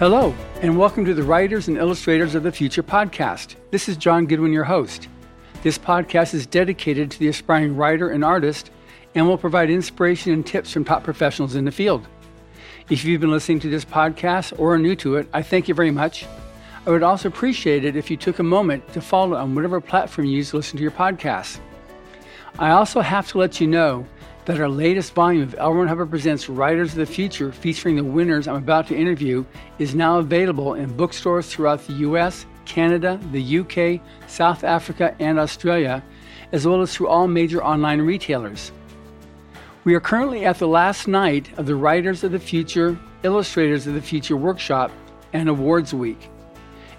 [0.00, 3.54] Hello, and welcome to the Writers and Illustrators of the Future podcast.
[3.70, 5.06] This is John Goodwin, your host.
[5.62, 8.72] This podcast is dedicated to the aspiring writer and artist
[9.14, 12.08] and will provide inspiration and tips from top professionals in the field.
[12.90, 15.74] If you've been listening to this podcast or are new to it, I thank you
[15.74, 16.26] very much.
[16.84, 20.26] I would also appreciate it if you took a moment to follow on whatever platform
[20.26, 21.60] you use to listen to your podcast.
[22.58, 24.08] I also have to let you know
[24.44, 25.86] that our latest volume of L.
[25.86, 29.44] Hubbard Presents Writers of the Future, featuring the winners I'm about to interview,
[29.78, 36.04] is now available in bookstores throughout the US, Canada, the UK, South Africa, and Australia,
[36.52, 38.70] as well as through all major online retailers.
[39.84, 43.94] We are currently at the last night of the Writers of the Future, Illustrators of
[43.94, 44.90] the Future workshop
[45.32, 46.30] and Awards Week.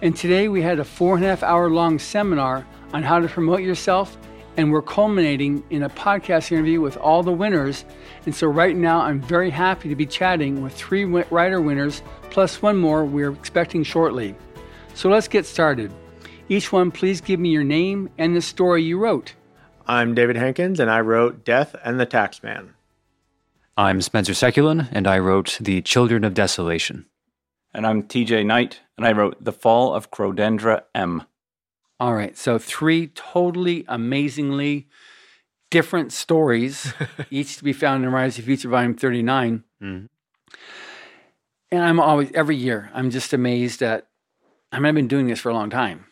[0.01, 3.27] And today we had a four and a half hour long seminar on how to
[3.27, 4.17] promote yourself
[4.57, 7.85] and we're culminating in a podcast interview with all the winners.
[8.25, 12.61] And so, right now, I'm very happy to be chatting with three writer winners, plus
[12.61, 14.35] one more we're expecting shortly.
[14.93, 15.91] So, let's get started.
[16.47, 19.33] Each one, please give me your name and the story you wrote.
[19.87, 22.69] I'm David Hankins, and I wrote Death and the Taxman.
[23.77, 27.07] I'm Spencer Sekulin, and I wrote The Children of Desolation.
[27.73, 31.23] And I'm TJ Knight, and I wrote The Fall of Crodendra M.
[31.99, 32.37] All right.
[32.37, 34.87] So, three totally amazingly
[35.69, 36.93] different stories,
[37.31, 39.63] each to be found in Rise of Future Volume 39.
[39.81, 40.05] Mm-hmm.
[41.71, 44.07] And I'm always, every year, I'm just amazed at,
[44.71, 46.05] I mean, I've been doing this for a long time,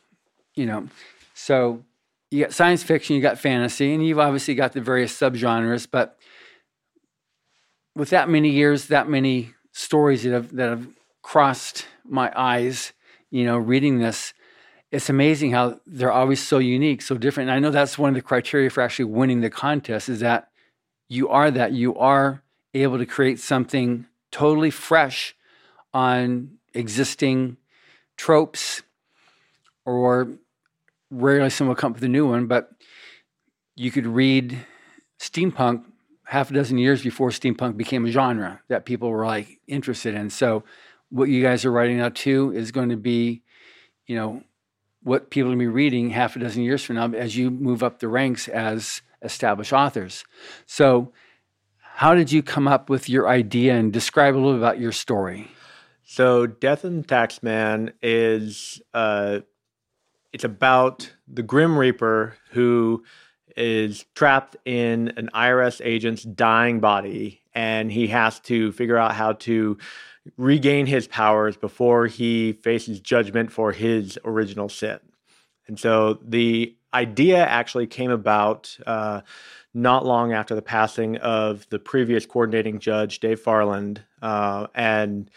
[0.55, 0.87] you know.
[1.33, 1.83] So,
[2.31, 6.17] you got science fiction, you got fantasy, and you've obviously got the various subgenres, but
[7.95, 10.87] with that many years, that many stories that have, that have
[11.21, 12.93] crossed my eyes,
[13.29, 14.33] you know, reading this,
[14.93, 17.49] it's amazing how they're always so unique, so different.
[17.49, 20.49] And I know that's one of the criteria for actually winning the contest is that
[21.09, 22.43] you are that you are
[22.75, 25.35] able to create something totally fresh
[25.95, 27.57] on existing
[28.17, 28.83] tropes
[29.83, 30.27] or
[31.09, 32.69] rarely someone will come up with a new one, but
[33.75, 34.59] you could read
[35.19, 35.83] steampunk
[36.25, 40.29] half a dozen years before steampunk became a genre that people were like interested in.
[40.29, 40.63] So
[41.09, 43.41] what you guys are writing out too is going to be,
[44.05, 44.43] you know,
[45.03, 47.99] what people will be reading half a dozen years from now as you move up
[47.99, 50.23] the ranks as established authors.
[50.65, 51.11] So,
[51.95, 55.51] how did you come up with your idea and describe a little about your story?
[56.03, 59.39] So, Death and Taxman is uh,
[60.31, 63.03] it's about the Grim Reaper who
[63.55, 69.33] is trapped in an IRS agent's dying body, and he has to figure out how
[69.33, 69.77] to
[70.37, 74.99] regain his powers before he faces judgment for his original sin.
[75.67, 79.21] And so the idea actually came about uh,
[79.73, 84.03] not long after the passing of the previous coordinating judge, Dave Farland.
[84.21, 85.29] Uh, and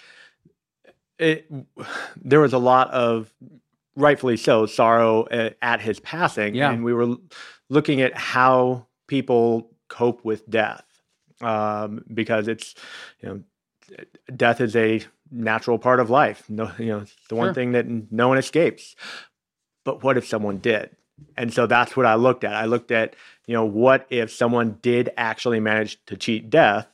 [1.18, 1.50] it,
[2.22, 3.32] there was a lot of,
[3.96, 5.26] rightfully so, sorrow
[5.62, 6.54] at his passing.
[6.54, 6.70] Yeah.
[6.70, 7.16] And we were
[7.70, 10.84] looking at how people cope with death
[11.40, 12.74] um, because it's,
[13.20, 13.42] you know,
[14.34, 16.44] death is a natural part of life.
[16.48, 18.94] No, you know, the one thing that no one escapes.
[19.84, 20.90] But what if someone did?
[21.36, 22.54] And so that's what I looked at.
[22.54, 23.14] I looked at,
[23.46, 26.88] you know, what if someone did actually manage to cheat death?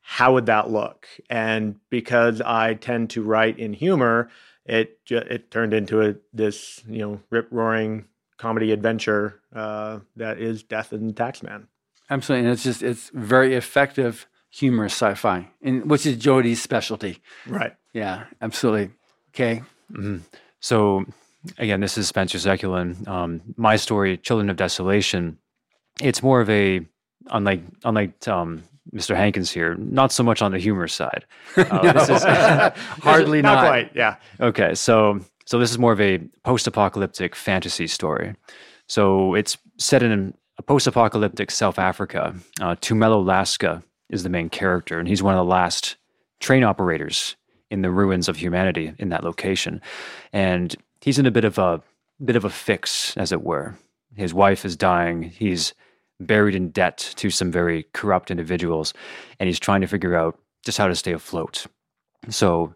[0.00, 1.08] How would that look?
[1.28, 4.30] And because I tend to write in humor,
[4.64, 10.62] it it turned into a this you know rip roaring comedy adventure uh, that is
[10.62, 11.66] Death and Taxman.
[12.08, 17.22] Absolutely, and it's just it's very effective humorous sci-fi, and which is Jody's specialty.
[17.46, 17.74] Right.
[17.92, 18.90] Yeah, absolutely.
[19.34, 19.62] Okay.
[19.92, 20.18] Mm-hmm.
[20.60, 21.04] So
[21.58, 23.06] again, this is Spencer Sekulin.
[23.06, 25.38] Um, my story, Children of Desolation,
[26.00, 26.80] it's more of a
[27.28, 28.62] unlike unlike um,
[28.94, 29.16] Mr.
[29.16, 31.24] Hankins here, not so much on the humor side.
[31.56, 32.22] Uh, this is
[33.02, 33.90] hardly not, not quite.
[33.94, 34.16] Yeah.
[34.40, 38.34] Okay, so so this is more of a post-apocalyptic fantasy story.
[38.88, 42.34] So it's set in a post-apocalyptic South Africa.
[42.60, 45.96] Uh, Tumelo Laska is the main character, and he's one of the last
[46.40, 47.36] train operators
[47.70, 49.80] in the ruins of humanity in that location.
[50.32, 51.82] And he's in a bit of a
[52.24, 53.76] bit of a fix, as it were.
[54.14, 55.22] His wife is dying.
[55.22, 55.74] He's
[56.20, 58.94] buried in debt to some very corrupt individuals,
[59.38, 61.66] and he's trying to figure out just how to stay afloat.
[62.30, 62.74] So,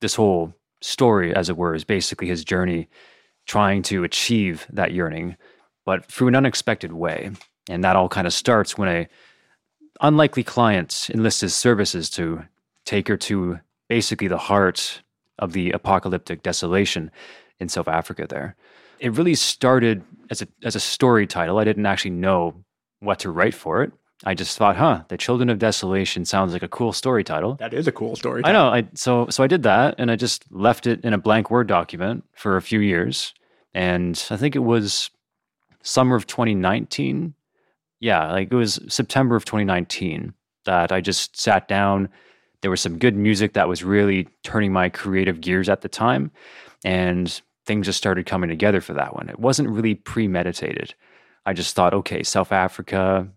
[0.00, 2.88] this whole story, as it were, is basically his journey
[3.46, 5.36] trying to achieve that yearning,
[5.84, 7.30] but through an unexpected way.
[7.68, 9.08] And that all kind of starts when a
[10.00, 12.44] unlikely client enlists his services to
[12.84, 15.02] take her to basically the heart
[15.38, 17.10] of the apocalyptic desolation
[17.60, 18.56] in South Africa there.
[19.00, 21.58] It really started as a as a story title.
[21.58, 22.64] I didn't actually know
[23.00, 23.92] what to write for it.
[24.24, 27.54] I just thought, huh, The Children of Desolation sounds like a cool story title.
[27.54, 28.42] That is a cool story.
[28.44, 28.68] I know.
[28.68, 31.68] I so so I did that and I just left it in a blank Word
[31.68, 33.32] document for a few years.
[33.74, 35.10] And I think it was
[35.82, 37.34] summer of 2019.
[38.00, 40.34] Yeah, like it was September of 2019
[40.64, 42.08] that I just sat down.
[42.62, 46.30] There was some good music that was really turning my creative gears at the time.
[46.84, 49.28] And things just started coming together for that one.
[49.28, 50.94] It wasn't really premeditated.
[51.44, 53.28] I just thought, okay, South Africa,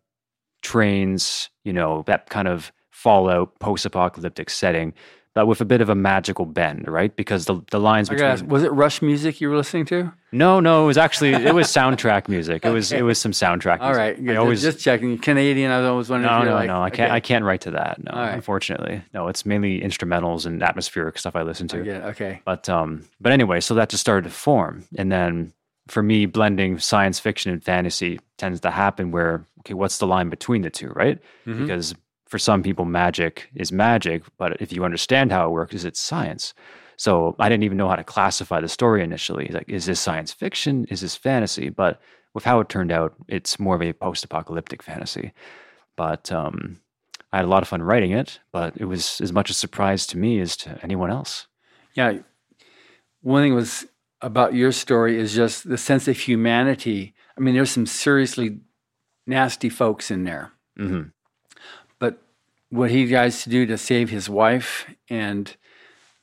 [0.62, 4.94] trains, you know, that kind of fallout, post apocalyptic setting,
[5.33, 7.16] but with a bit of a magical bend, right?
[7.16, 8.28] Because the, the lines between.
[8.28, 10.12] ask, was it Rush music you were listening to?
[10.33, 12.66] No, no, it was actually it was soundtrack music.
[12.66, 13.80] It was it was some soundtrack.
[13.81, 14.38] All right, I good.
[14.38, 15.18] always just checking.
[15.18, 15.72] Canadian.
[15.72, 16.33] I was always wondering.
[16.33, 16.81] no, no, like, no.
[16.81, 17.10] I can't.
[17.10, 18.04] okay, I can't write to that.
[18.04, 18.33] No, right.
[18.33, 19.28] unfortunately, no.
[19.28, 21.81] It's mainly instrumentals and atmospheric stuff I listen to.
[21.81, 22.04] it.
[22.12, 22.42] Okay.
[22.45, 25.54] But um, but anyway, so that just started to form, and then
[25.88, 30.30] for me, blending science fiction and fantasy tends to happen where okay, what's the line
[30.30, 31.19] between the two, right?
[31.45, 31.60] Mhm.
[31.60, 31.94] Because
[32.31, 36.00] for some people, magic is magic, but if you understand how it works, is it's
[36.00, 36.54] science.
[36.95, 39.50] So I didn't even know how to classify the story initially.
[39.50, 40.86] Like, is this science fiction?
[40.86, 41.68] Is this fantasy?
[41.68, 42.00] But
[42.33, 45.33] with how it turned out, it's more of a post-apocalyptic fantasy.
[45.98, 46.80] But um,
[47.33, 50.07] I had a lot of fun writing it, but it was as much a surprise
[50.07, 51.48] to me as to anyone else.
[51.95, 52.19] Yeah.
[53.19, 53.86] One thing was
[54.22, 57.13] about your story is just the sense of humanity.
[57.38, 58.62] I mean, there's some seriously
[59.27, 61.12] nasty folks in there, hmm but
[62.71, 65.56] what he tries to do to save his wife and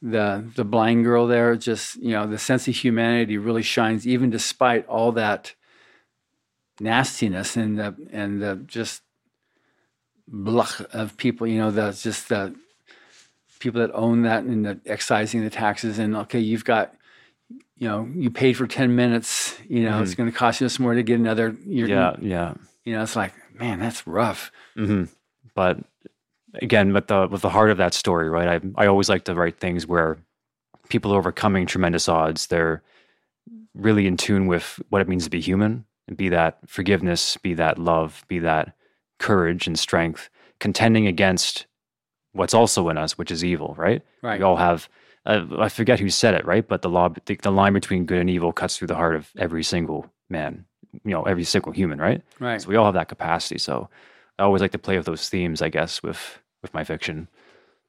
[0.02, 4.30] the the blind girl there, just you know, the sense of humanity really shines, even
[4.30, 5.54] despite all that
[6.80, 9.02] nastiness and the and the just
[10.26, 11.46] bluch of people.
[11.46, 12.54] You know, the just the
[13.58, 16.94] people that own that and the excising the taxes and okay you've got
[17.76, 20.78] you know you paid for 10 minutes you know it's going to cost you this
[20.78, 22.54] more to get another you're, Yeah, yeah.
[22.84, 25.06] you know it's like man that's rough hmm
[25.56, 25.78] But
[26.54, 28.62] again, with the with the heart of that story, right?
[28.76, 30.18] I I always like to write things where
[30.88, 32.46] people are overcoming tremendous odds.
[32.46, 32.82] They're
[33.74, 37.54] really in tune with what it means to be human, and be that forgiveness, be
[37.54, 38.74] that love, be that
[39.18, 40.30] courage and strength,
[40.60, 41.66] contending against
[42.32, 44.02] what's also in us, which is evil, right?
[44.22, 44.88] right We all have.
[45.26, 46.66] Uh, I forget who said it, right?
[46.66, 49.30] But the law, the, the line between good and evil, cuts through the heart of
[49.36, 50.64] every single man.
[51.04, 52.22] You know, every single human, right?
[52.40, 53.58] right So we all have that capacity.
[53.58, 53.90] So
[54.38, 57.28] I always like to play with those themes, I guess, with with my fiction.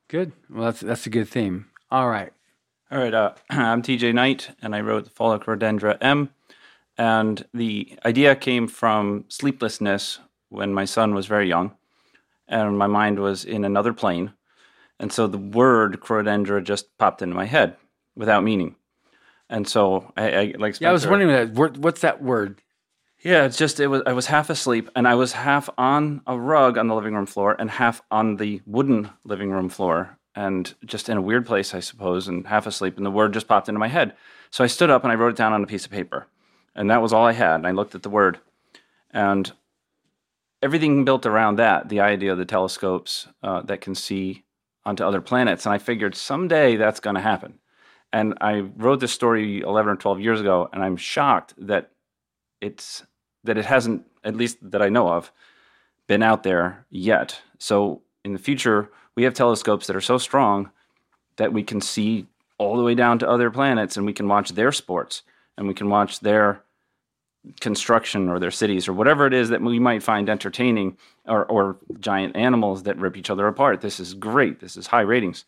[0.07, 2.31] good well that's that's a good theme all right
[2.91, 6.29] All right, uh, I'm TJ Knight, and I wrote The Fall of Crodendra M.
[6.97, 10.19] And the idea came from sleeplessness
[10.49, 11.75] when my son was very young,
[12.47, 14.33] and my mind was in another plane.
[14.99, 17.75] And so the word Crodendra just popped into my head
[18.15, 18.75] without meaning.
[19.49, 22.61] And so I, I like yeah i was wondering that word, what's that word
[23.21, 26.39] yeah, it's just it was I was half asleep and I was half on a
[26.39, 30.73] rug on the living room floor and half on the wooden living room floor and
[30.85, 33.67] just in a weird place I suppose and half asleep and the word just popped
[33.67, 34.13] into my head.
[34.51, 36.27] So I stood up and I wrote it down on a piece of paper.
[36.75, 37.55] And that was all I had.
[37.55, 38.39] And I looked at the word
[39.11, 39.51] and
[40.61, 44.45] everything built around that, the idea of the telescopes uh, that can see
[44.85, 47.59] onto other planets and I figured someday that's going to happen.
[48.13, 51.91] And I wrote this story 11 or 12 years ago and I'm shocked that
[52.61, 53.03] it's
[53.43, 55.31] that it hasn't at least that I know of
[56.07, 57.41] been out there yet.
[57.57, 60.71] So in the future, we have telescopes that are so strong
[61.37, 62.25] that we can see
[62.57, 65.23] all the way down to other planets and we can watch their sports
[65.57, 66.61] and we can watch their
[67.61, 71.77] construction or their cities or whatever it is that we might find entertaining or, or
[71.99, 73.81] giant animals that rip each other apart.
[73.81, 74.59] This is great.
[74.59, 75.45] This is high ratings.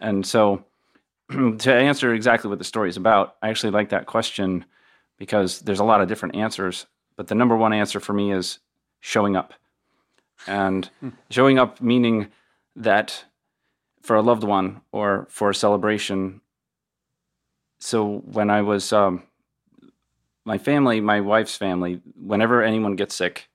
[0.00, 0.64] And so
[1.30, 4.64] to answer exactly what the story is about, I actually like that question
[5.18, 8.58] because there's a lot of different answers, but the number one answer for me is
[9.00, 9.54] showing up.
[10.46, 10.90] And
[11.30, 12.26] showing up meaning
[12.76, 13.24] that
[14.02, 16.42] for a loved one or for a celebration.
[17.78, 19.22] So when I was, um,
[20.44, 23.48] my family, my wife's family, whenever anyone gets sick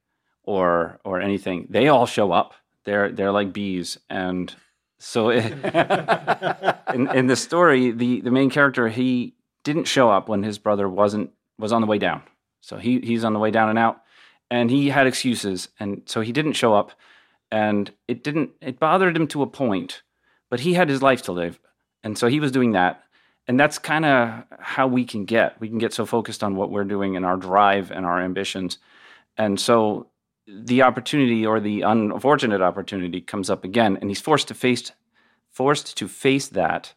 [0.43, 2.53] or or anything, they all show up.
[2.85, 4.53] They're they're like bees, and
[4.97, 5.45] so it,
[6.93, 10.89] in, in the story, the the main character he didn't show up when his brother
[10.89, 12.23] wasn't was on the way down.
[12.61, 14.01] So he he's on the way down and out,
[14.49, 16.91] and he had excuses, and so he didn't show up,
[17.51, 20.01] and it didn't it bothered him to a point,
[20.49, 21.59] but he had his life to live,
[22.03, 23.03] and so he was doing that,
[23.47, 25.59] and that's kind of how we can get.
[25.59, 28.77] We can get so focused on what we're doing and our drive and our ambitions,
[29.37, 30.07] and so
[30.47, 34.91] the opportunity or the unfortunate opportunity comes up again, and he's forced to face
[35.49, 36.93] forced to face that,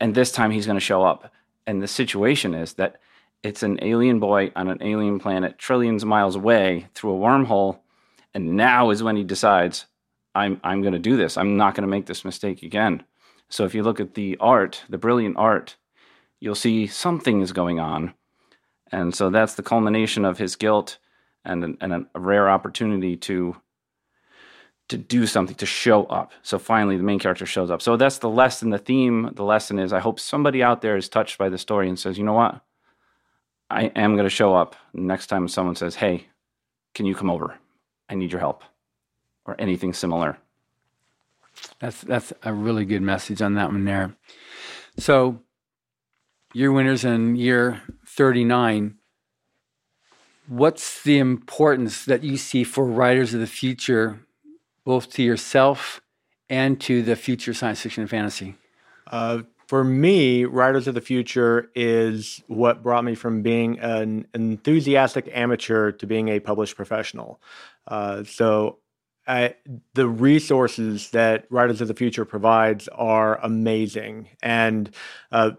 [0.00, 1.32] and this time he's going to show up,
[1.66, 3.00] and the situation is that
[3.42, 7.80] it's an alien boy on an alien planet trillions of miles away through a wormhole
[8.34, 9.86] And now is when he decides,
[10.34, 11.36] I'm, I'm going to do this.
[11.36, 13.04] I'm not going to make this mistake again.
[13.48, 15.76] So if you look at the art, the brilliant art,
[16.40, 18.14] you'll see something is going on.
[18.92, 20.98] And so that's the culmination of his guilt
[21.44, 23.56] and, and a rare opportunity to
[24.88, 26.32] to do something to show up.
[26.42, 27.82] So finally, the main character shows up.
[27.82, 28.70] So that's the lesson.
[28.70, 31.88] The theme, the lesson is: I hope somebody out there is touched by the story
[31.88, 32.62] and says, "You know what?
[33.68, 36.28] I am going to show up next time someone says, "Hey,
[36.94, 37.58] can you come over?
[38.08, 38.62] I need your help,"
[39.44, 40.38] or anything similar."
[41.80, 44.14] That's that's a really good message on that one there.
[44.98, 45.40] So,
[46.52, 48.98] your winners in year 39
[50.48, 54.20] what's the importance that you see for writers of the future,
[54.84, 56.00] both to yourself
[56.48, 58.56] and to the future science fiction and fantasy?
[59.06, 65.28] Uh, for me, Writers of the Future is what brought me from being an enthusiastic
[65.32, 67.40] amateur to being a published professional.
[67.86, 68.78] Uh, so,
[69.28, 69.56] I,
[69.94, 74.28] the resources that Writers of the Future provides are amazing.
[74.40, 74.90] And
[75.32, 75.52] uh,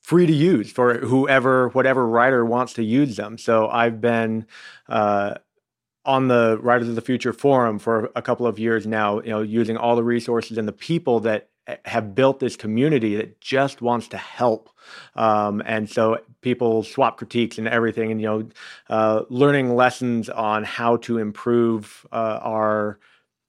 [0.00, 3.38] free to use for whoever, whatever writer wants to use them.
[3.38, 4.46] So I've been
[4.88, 5.34] uh,
[6.04, 9.42] on the Writers of the Future forum for a couple of years now, you know,
[9.42, 11.49] using all the resources and the people that
[11.84, 14.70] have built this community that just wants to help.
[15.14, 18.48] Um, and so people swap critiques and everything, and you know,
[18.88, 22.98] uh, learning lessons on how to improve uh, our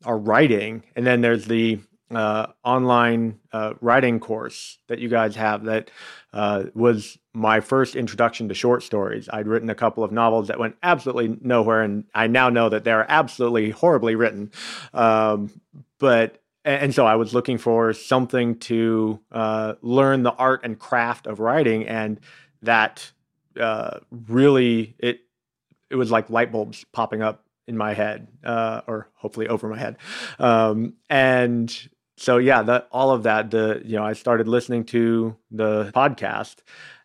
[0.06, 0.84] our writing.
[0.96, 1.80] And then there's the
[2.14, 5.92] uh, online uh, writing course that you guys have that
[6.34, 9.30] uh, was my first introduction to short stories.
[9.32, 12.84] I'd written a couple of novels that went absolutely nowhere, and I now know that
[12.84, 14.52] they're absolutely horribly written.
[14.94, 15.52] Um,
[16.00, 21.28] but and so I was looking for something to uh, learn the art and craft
[21.28, 22.20] of writing, and
[22.62, 23.12] that
[23.60, 25.22] uh, really it
[25.90, 29.78] it was like light bulbs popping up in my head, uh, or hopefully over my
[29.78, 29.98] head,
[30.40, 33.52] um, and so yeah, that all of that.
[33.52, 36.58] The you know, I started listening to the podcast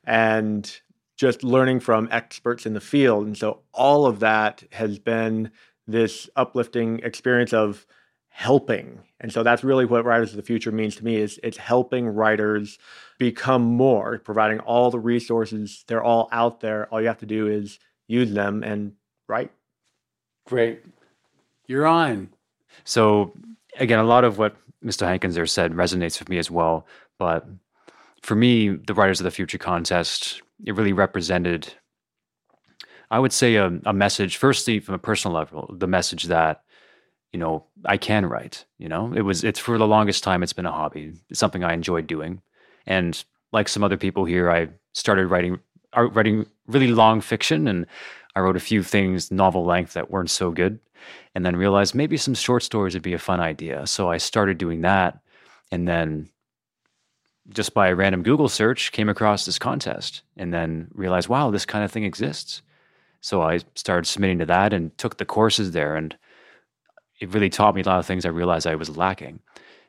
[0.04, 0.80] and
[1.16, 5.50] just learning from experts in the field, and so all of that has been
[5.86, 7.86] this uplifting experience of
[8.36, 9.00] helping.
[9.18, 12.06] And so that's really what Writers of the Future means to me is it's helping
[12.06, 12.78] writers
[13.18, 15.86] become more, providing all the resources.
[15.88, 16.86] They're all out there.
[16.88, 17.78] All you have to do is
[18.08, 18.92] use them and
[19.26, 19.52] write.
[20.46, 20.82] Great.
[21.66, 22.28] You're on.
[22.84, 23.32] So
[23.78, 25.06] again, a lot of what Mr.
[25.06, 26.86] Hankins there said resonates with me as well.
[27.18, 27.46] But
[28.20, 31.72] for me, the Writers of the Future contest, it really represented,
[33.10, 36.64] I would say, a, a message, firstly, from a personal level, the message that,
[37.32, 38.64] you know, I can write.
[38.78, 41.12] You know, it was, it's for the longest time, it's been a hobby.
[41.28, 42.40] It's something I enjoyed doing.
[42.86, 45.58] And like some other people here, I started writing,
[45.96, 47.86] uh, writing really long fiction and
[48.34, 50.78] I wrote a few things novel length that weren't so good
[51.34, 53.86] and then realized maybe some short stories would be a fun idea.
[53.86, 55.18] So I started doing that.
[55.70, 56.28] And then
[57.48, 61.66] just by a random Google search, came across this contest and then realized, wow, this
[61.66, 62.62] kind of thing exists.
[63.20, 65.96] So I started submitting to that and took the courses there.
[65.96, 66.16] And
[67.20, 69.40] it really taught me a lot of things I realized I was lacking.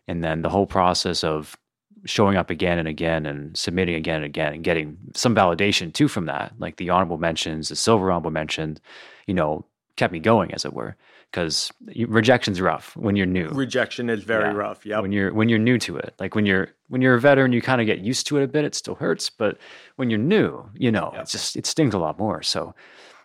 [0.08, 1.58] And then the whole process of
[2.06, 6.08] showing up again and again and submitting again and again and getting some validation too
[6.08, 8.78] from that, like the honorable mentions, the silver honorable mention,
[9.26, 9.66] you know,
[9.96, 10.96] kept me going, as it were.
[11.32, 13.50] Because rejection's rough when you're new.
[13.50, 14.54] Rejection is very yeah.
[14.54, 14.86] rough.
[14.86, 15.00] Yeah.
[15.02, 17.62] When you're when you're new to it, like when you're when you're a veteran, you
[17.62, 18.64] kind of get used to it a bit.
[18.64, 19.58] It still hurts, but
[19.98, 21.24] when you're new, you know, yep.
[21.24, 22.42] it just it stings a lot more.
[22.44, 22.74] So,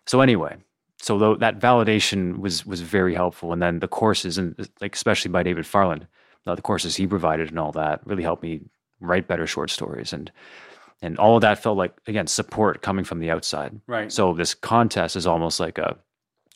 [0.05, 0.57] so anyway,
[1.03, 5.31] so though that validation was was very helpful, and then the courses and like especially
[5.31, 6.07] by David Farland,
[6.47, 8.61] uh, the courses he provided and all that really helped me
[9.01, 10.31] write better short stories and
[11.03, 13.81] and all of that felt like again support coming from the outside.
[13.89, 14.13] Right.
[14.13, 15.97] So this contest is almost like a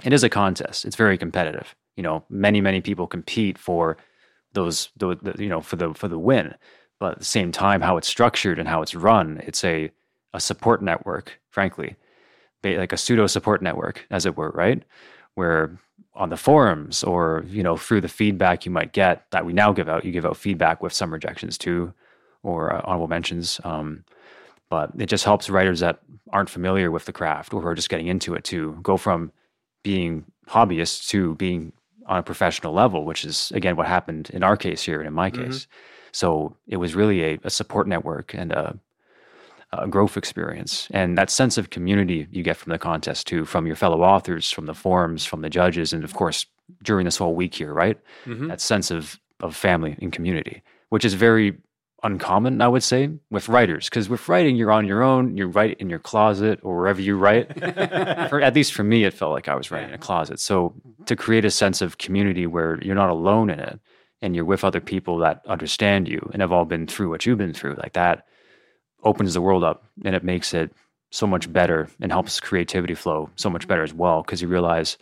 [0.05, 0.85] it is a contest.
[0.85, 1.75] It's very competitive.
[1.97, 3.97] You know, many many people compete for
[4.53, 6.55] those, the, the, you know, for the for the win.
[7.00, 9.91] But at the same time, how it's structured and how it's run, it's a
[10.33, 11.97] a support network, frankly,
[12.64, 14.82] like a pseudo support network, as it were, right?
[15.34, 15.78] Where
[16.14, 19.72] on the forums or you know through the feedback you might get that we now
[19.72, 21.92] give out, you give out feedback with some rejections too,
[22.42, 23.60] or uh, honorable mentions.
[23.64, 24.04] Um,
[24.68, 26.00] but it just helps writers that
[26.32, 29.30] aren't familiar with the craft or who are just getting into it to go from
[29.84, 31.72] being hobbyists to being
[32.06, 35.14] on a professional level, which is again what happened in our case here and in
[35.14, 35.44] my mm-hmm.
[35.44, 35.66] case.
[36.12, 38.78] So it was really a, a support network and a,
[39.73, 43.66] a, growth experience, and that sense of community you get from the contest too, from
[43.66, 46.46] your fellow authors, from the forums, from the judges, and of course
[46.82, 47.99] during this whole week here, right?
[48.25, 48.49] Mm-hmm.
[48.49, 51.56] That sense of of family and community, which is very
[52.02, 53.88] uncommon, I would say, with writers.
[53.88, 55.37] Because with writing, you're on your own.
[55.37, 57.52] You write in your closet or wherever you write.
[58.28, 60.40] for, at least for me, it felt like I was writing in a closet.
[60.40, 60.75] So
[61.06, 63.80] to create a sense of community where you're not alone in it
[64.23, 67.38] and you're with other people that understand you and have all been through what you've
[67.38, 68.26] been through, like that
[69.06, 70.72] opens the world up and it makes it
[71.10, 74.22] so much better and helps creativity flow so much better as well.
[74.22, 74.98] Because you realize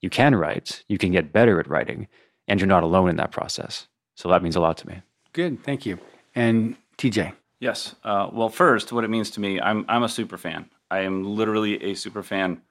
[0.00, 2.06] you can write, you can get better at writing,
[2.46, 3.88] and you're not alone in that process.
[4.14, 5.02] So that means a lot to me.
[5.32, 5.98] Good, thank you.
[6.34, 7.32] And TJ.
[7.60, 7.96] Yes.
[8.04, 10.70] Uh, well, first, what it means to me, I'm I'm a super fan.
[10.90, 12.62] I am literally a super fan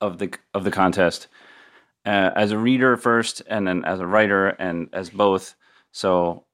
[0.00, 1.28] of the of the contest
[2.04, 5.54] uh, as a reader first, and then as a writer, and as both.
[5.92, 6.44] So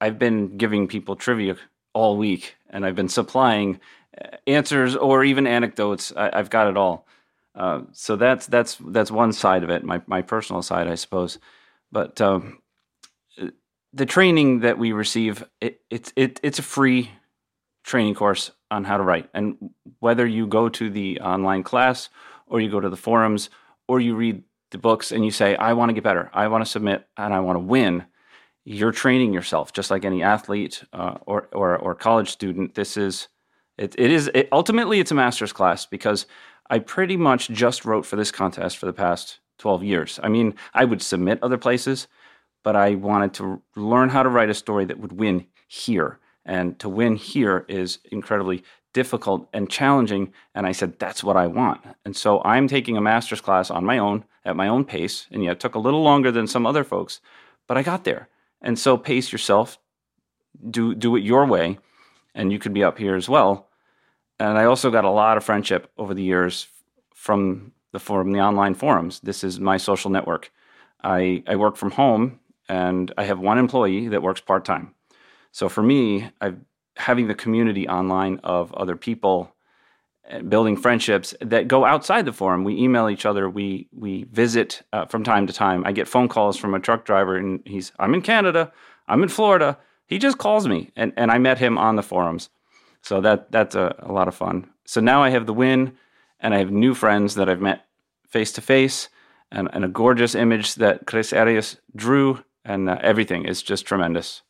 [0.00, 1.56] I've been giving people trivia
[1.94, 3.80] all week, and I've been supplying
[4.20, 6.12] uh, answers or even anecdotes.
[6.16, 7.06] I, have got it all.
[7.54, 11.38] Uh, so that's that's that's one side of it, my my personal side, I suppose.
[11.90, 12.58] But um,
[13.94, 17.10] the training that we receive, it, it, it, it's a free
[17.84, 19.30] training course on how to write.
[19.32, 19.70] And
[20.00, 22.08] whether you go to the online class
[22.46, 23.50] or you go to the forums
[23.86, 26.64] or you read the books and you say, I want to get better, I want
[26.64, 28.04] to submit, and I want to win,
[28.64, 32.74] you're training yourself just like any athlete uh, or, or, or college student.
[32.74, 33.28] This is,
[33.76, 36.26] it, it is, it, ultimately, it's a master's class because
[36.70, 40.20] I pretty much just wrote for this contest for the past 12 years.
[40.22, 42.08] I mean, I would submit other places
[42.64, 46.18] but I wanted to learn how to write a story that would win here.
[46.44, 50.32] And to win here is incredibly difficult and challenging.
[50.54, 51.82] And I said, that's what I want.
[52.04, 55.26] And so I'm taking a master's class on my own at my own pace.
[55.30, 57.20] And yeah, it took a little longer than some other folks,
[57.68, 58.28] but I got there.
[58.64, 59.78] And so pace yourself,
[60.70, 61.78] do do it your way,
[62.34, 63.68] and you could be up here as well.
[64.40, 66.66] And I also got a lot of friendship over the years
[67.14, 69.20] from the forum, the online forums.
[69.20, 70.50] This is my social network.
[71.04, 74.94] I, I work from home and I have one employee that works part time.
[75.52, 76.58] So for me, I've
[76.96, 79.53] having the community online of other people
[80.48, 82.64] building friendships that go outside the forum.
[82.64, 83.48] We email each other.
[83.48, 85.84] We we visit uh, from time to time.
[85.84, 88.72] I get phone calls from a truck driver and he's i'm in canada.
[89.06, 89.78] I'm in florida.
[90.06, 92.48] He just calls me and, and i met him on the forums.
[93.02, 94.70] So that that's a, a lot of fun.
[94.86, 95.96] So now i have the win
[96.40, 97.84] and i have new friends that i've met
[98.28, 99.08] face to face
[99.52, 104.42] and, and a gorgeous image that chris arias drew and uh, everything is just tremendous.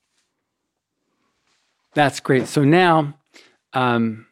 [1.95, 2.47] That's great.
[2.49, 3.15] So now,
[3.73, 4.27] um,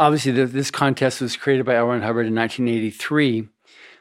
[0.00, 1.86] obviously, the, this contest was created by L.
[1.86, 3.48] Hubbard in 1983.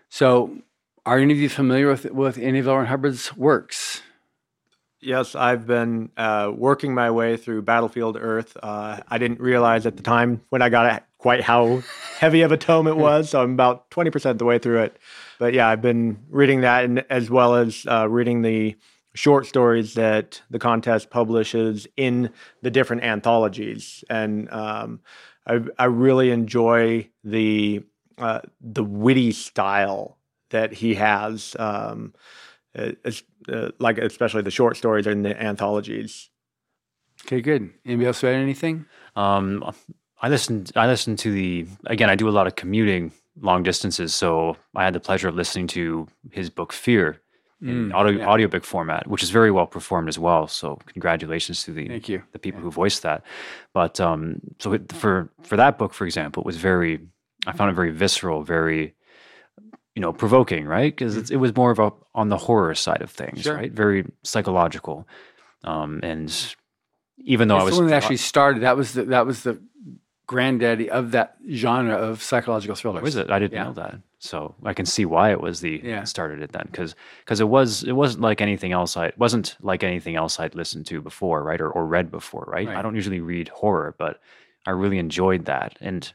[0.09, 0.57] So,
[1.05, 2.85] are any of you familiar with with any of L.
[2.85, 4.01] Hubbard's works?
[5.01, 8.57] Yes, I've been uh, working my way through Battlefield Earth.
[8.62, 11.83] Uh, I didn't realize at the time when I got it quite how
[12.17, 14.97] heavy of a tome it was, so I'm about 20% the way through it.
[15.38, 18.75] But yeah, I've been reading that and as well as uh, reading the
[19.13, 22.29] short stories that the contest publishes in
[22.62, 24.03] the different anthologies.
[24.09, 24.99] And um,
[25.49, 27.83] I, I, really enjoy the
[28.17, 30.17] uh, the witty style
[30.51, 32.13] that he has, um,
[32.77, 32.91] uh,
[33.79, 36.29] like especially the short stories and the anthologies.
[37.25, 37.71] Okay, good.
[37.85, 38.85] Anybody else read anything?
[39.15, 39.73] Um,
[40.21, 40.71] I listened.
[40.75, 42.09] I listened to the again.
[42.09, 44.13] I do a lot of commuting long distances.
[44.13, 47.21] So I had the pleasure of listening to his book Fear
[47.62, 48.28] in mm, audio yeah.
[48.28, 50.48] audiobook format, which is very well performed as well.
[50.48, 52.24] So congratulations to the Thank you.
[52.32, 52.65] the people yeah.
[52.65, 53.24] who voiced that.
[53.74, 57.00] But um, so it, for for that book, for example, it was very
[57.48, 58.95] I found it very visceral, very
[59.95, 60.95] you know provoking, right?
[60.95, 61.34] Because mm-hmm.
[61.34, 63.56] it was more of a on the horror side of things, sure.
[63.56, 63.72] right?
[63.72, 65.08] Very psychological,
[65.63, 66.56] um, and
[67.17, 69.43] even though it's I was the one that actually started, that was the, that was
[69.43, 69.62] the
[70.28, 73.04] granddaddy of that genre of psychological thrillers.
[73.04, 73.30] Was it?
[73.30, 73.63] I didn't yeah.
[73.65, 74.00] know that.
[74.19, 76.03] So I can see why it was the yeah.
[76.03, 79.82] started it then because because it was it wasn't like anything else I wasn't like
[79.82, 82.67] anything else I'd listened to before right or, or read before right?
[82.67, 82.77] right?
[82.77, 84.19] I don't usually read horror but
[84.65, 86.12] I really enjoyed that and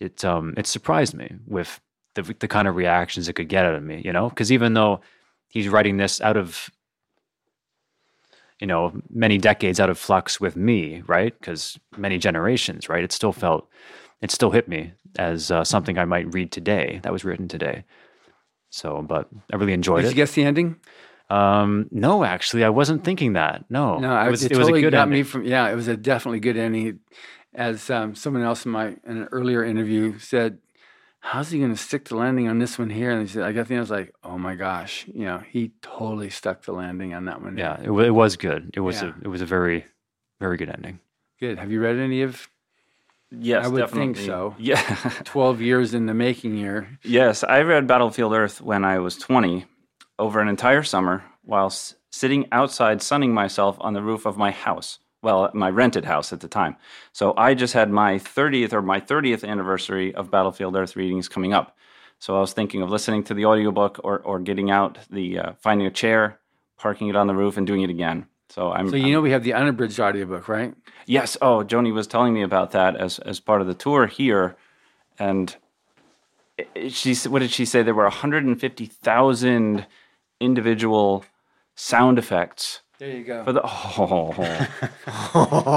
[0.00, 1.80] it um it surprised me with
[2.14, 4.72] the the kind of reactions it could get out of me you know because even
[4.72, 5.02] though
[5.48, 6.70] he's writing this out of
[8.58, 13.12] you know many decades out of flux with me right because many generations right it
[13.12, 13.68] still felt
[14.20, 17.84] it still hit me as uh, something i might read today that was written today
[18.70, 20.76] so but i really enjoyed Did it did you guess the ending
[21.30, 24.78] um, no actually i wasn't thinking that no no it was, it, it totally was
[24.78, 25.18] a good got ending.
[25.20, 27.00] me from yeah it was a definitely good ending
[27.54, 30.58] as um, someone else in my in an earlier interview said
[31.24, 33.10] how's he going to stick the landing on this one here?
[33.10, 35.72] And he said, I got the, I was like, oh my gosh, you know, he
[35.80, 37.56] totally stuck the landing on that one.
[37.56, 38.70] Yeah, it, it was good.
[38.74, 39.12] It was yeah.
[39.18, 39.86] a, it was a very,
[40.38, 41.00] very good ending.
[41.40, 41.58] Good.
[41.58, 42.46] Have you read any of?
[43.40, 44.14] Yes, I would definitely.
[44.14, 44.54] think so.
[44.58, 44.80] Yeah,
[45.24, 46.98] twelve years in the making here.
[47.02, 49.66] Yes, I read Battlefield Earth when I was twenty,
[50.18, 51.70] over an entire summer, while
[52.10, 56.40] sitting outside sunning myself on the roof of my house well, my rented house at
[56.40, 56.76] the time.
[57.12, 61.54] So I just had my 30th or my 30th anniversary of Battlefield Earth readings coming
[61.54, 61.76] up.
[62.18, 65.52] So I was thinking of listening to the audiobook or, or getting out the, uh,
[65.54, 66.40] finding a chair,
[66.76, 68.26] parking it on the roof and doing it again.
[68.50, 68.88] So I'm.
[68.90, 70.74] So you know we have the unabridged audiobook, right?
[71.06, 71.36] Yes.
[71.42, 74.56] Oh, Joni was telling me about that as as part of the tour here,
[75.18, 75.56] and
[76.88, 77.82] she what did she say?
[77.82, 79.86] There were 150,000
[80.40, 81.24] individual
[81.74, 82.80] sound effects.
[82.98, 83.44] There you go.
[83.44, 84.32] For the oh,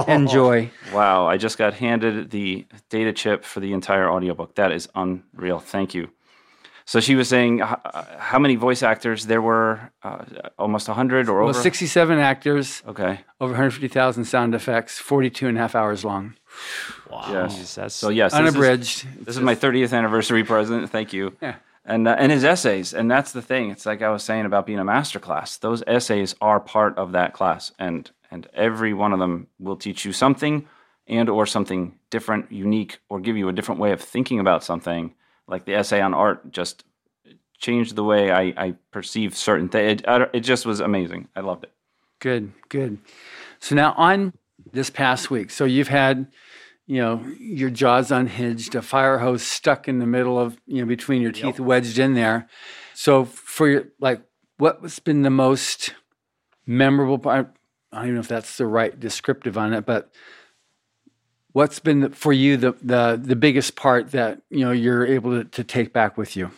[0.08, 0.69] Enjoy.
[0.93, 1.25] wow!
[1.27, 4.53] I just got handed the data chip for the entire audiobook.
[4.56, 5.60] That is unreal.
[5.60, 6.12] Thank you.
[6.88, 7.76] So she was saying uh,
[8.17, 9.91] how many voice actors there were?
[10.02, 10.23] Uh,
[10.58, 11.62] almost 100 or Well, over?
[11.62, 13.19] 67 actors, Okay.
[13.41, 16.36] over 150,000 sound effects, 42 and a half hours long.
[17.30, 17.76] Yes.
[17.76, 19.26] That's So yes, this is- Unabridged.
[19.26, 20.89] This is my 30th anniversary present.
[20.89, 21.34] Thank you.
[21.41, 21.56] Yeah.
[21.86, 23.69] And uh, and his essays, and that's the thing.
[23.69, 25.58] It's like I was saying about being a master class.
[25.58, 30.04] Those essays are part of that class, and and every one of them will teach
[30.04, 30.67] you something,
[31.08, 35.13] and or something different, unique, or give you a different way of thinking about something.
[35.47, 36.83] Like the essay on art just
[37.57, 40.01] changed the way I, I perceive certain things.
[40.05, 41.27] It, it just was amazing.
[41.36, 41.71] I loved it.
[42.19, 42.99] Good, good.
[43.60, 44.33] So now on
[44.71, 46.27] this past week, so you've had,
[46.86, 50.88] you know, your jaws unhinged, a fire hose stuck in the middle of, you know,
[50.88, 52.47] between your teeth wedged in there.
[52.93, 54.21] So for your, like,
[54.57, 55.93] what's been the most
[56.65, 57.53] memorable part?
[57.91, 60.12] I don't even know if that's the right descriptive on it, but
[61.58, 65.43] what's been for you the, the the biggest part that you know you're able to,
[65.43, 66.52] to take back with you?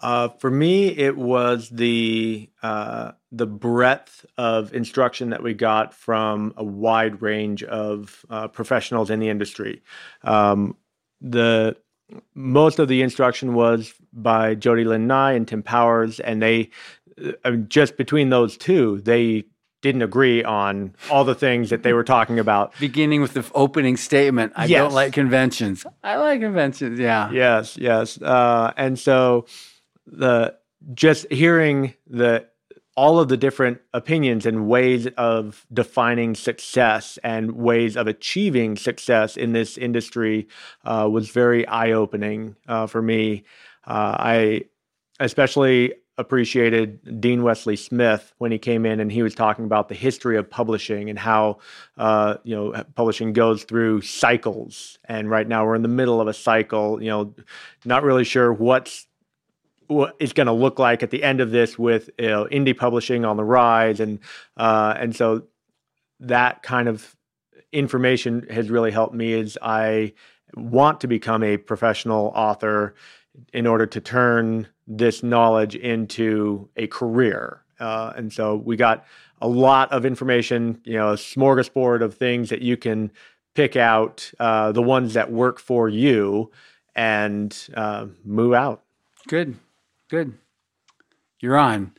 [0.00, 6.54] Uh, for me, it was the uh, the breadth of instruction that we got from
[6.56, 9.82] a wide range of uh, professionals in the industry.
[10.22, 10.76] Um,
[11.20, 11.76] the
[12.34, 16.70] most of the instruction was by Jody Lynn Nye and Tim Powers, and they
[17.44, 19.46] uh, just between those two, they
[19.84, 22.72] didn't agree on all the things that they were talking about.
[22.80, 24.78] Beginning with the opening statement, I Yes.
[24.80, 25.84] don't like conventions.
[26.02, 26.98] I like conventions.
[26.98, 27.30] Yeah.
[27.30, 28.20] Yes, yes.
[28.20, 29.44] Uh, and so
[30.06, 30.56] the
[30.94, 32.46] just hearing the
[32.96, 39.36] all of the different opinions and ways of defining success and ways of achieving success
[39.36, 40.46] in this industry
[40.84, 43.44] uh, was very eye opening uh, for me.
[43.86, 44.62] Uh, I
[45.20, 49.94] especially appreciated Dean Wesley Smith when he came in and he was talking about the
[49.94, 51.58] history of publishing and how
[51.96, 54.98] uh, you know publishing goes through cycles.
[55.06, 57.02] And right now we're in the middle of a cycle.
[57.02, 57.34] You know,
[57.84, 59.06] not really sure what's
[59.86, 62.76] what it's going to look like at the end of this with you know, indie
[62.76, 64.20] publishing on the rise, and
[64.56, 65.42] uh, and so
[66.20, 67.14] that kind of
[67.72, 70.14] information has really helped me as I
[70.54, 72.94] want to become a professional author
[73.52, 77.62] in order to turn this knowledge into a career.
[77.80, 79.04] Uh, and so we got
[79.40, 83.10] a lot of information, you know, a smorgasbord of things that you can
[83.54, 86.50] pick out, uh, the ones that work for you,
[86.94, 88.82] and uh, move out.
[89.26, 89.56] Good,
[90.08, 90.34] good.
[91.40, 91.92] You're on.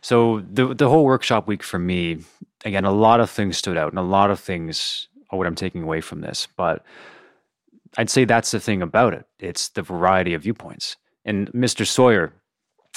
[0.00, 2.18] So the the whole workshop week for me,
[2.64, 5.54] again, a lot of things stood out, and a lot of things are what I'm
[5.54, 6.46] taking away from this.
[6.56, 6.84] But
[7.96, 9.26] I'd say that's the thing about it.
[9.38, 10.96] It's the variety of viewpoints.
[11.28, 11.86] And Mr.
[11.86, 12.32] Sawyer,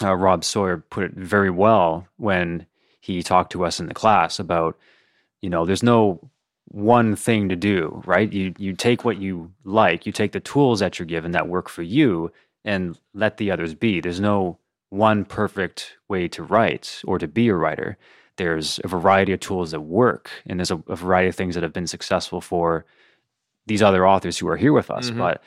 [0.02, 2.66] uh, Rob Sawyer, put it very well when
[3.02, 4.78] he talked to us in the class about,
[5.42, 6.30] you know, there's no
[6.70, 8.32] one thing to do, right?
[8.32, 11.68] You you take what you like, you take the tools that you're given that work
[11.68, 12.32] for you,
[12.64, 14.00] and let the others be.
[14.00, 14.58] There's no
[14.90, 17.98] one perfect way to write or to be a writer.
[18.38, 21.64] There's a variety of tools that work, and there's a, a variety of things that
[21.64, 22.86] have been successful for
[23.68, 25.10] these other authors who are here with us.
[25.10, 25.18] Mhm.
[25.18, 25.44] But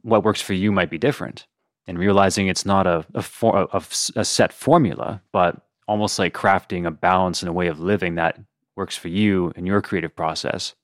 [0.00, 1.46] what works for you might be different.
[1.86, 3.82] And realizing it's not a a, for, a,
[4.16, 8.38] a set formula, but almost like crafting a balance and a way of living that
[8.76, 10.74] works for you and your creative process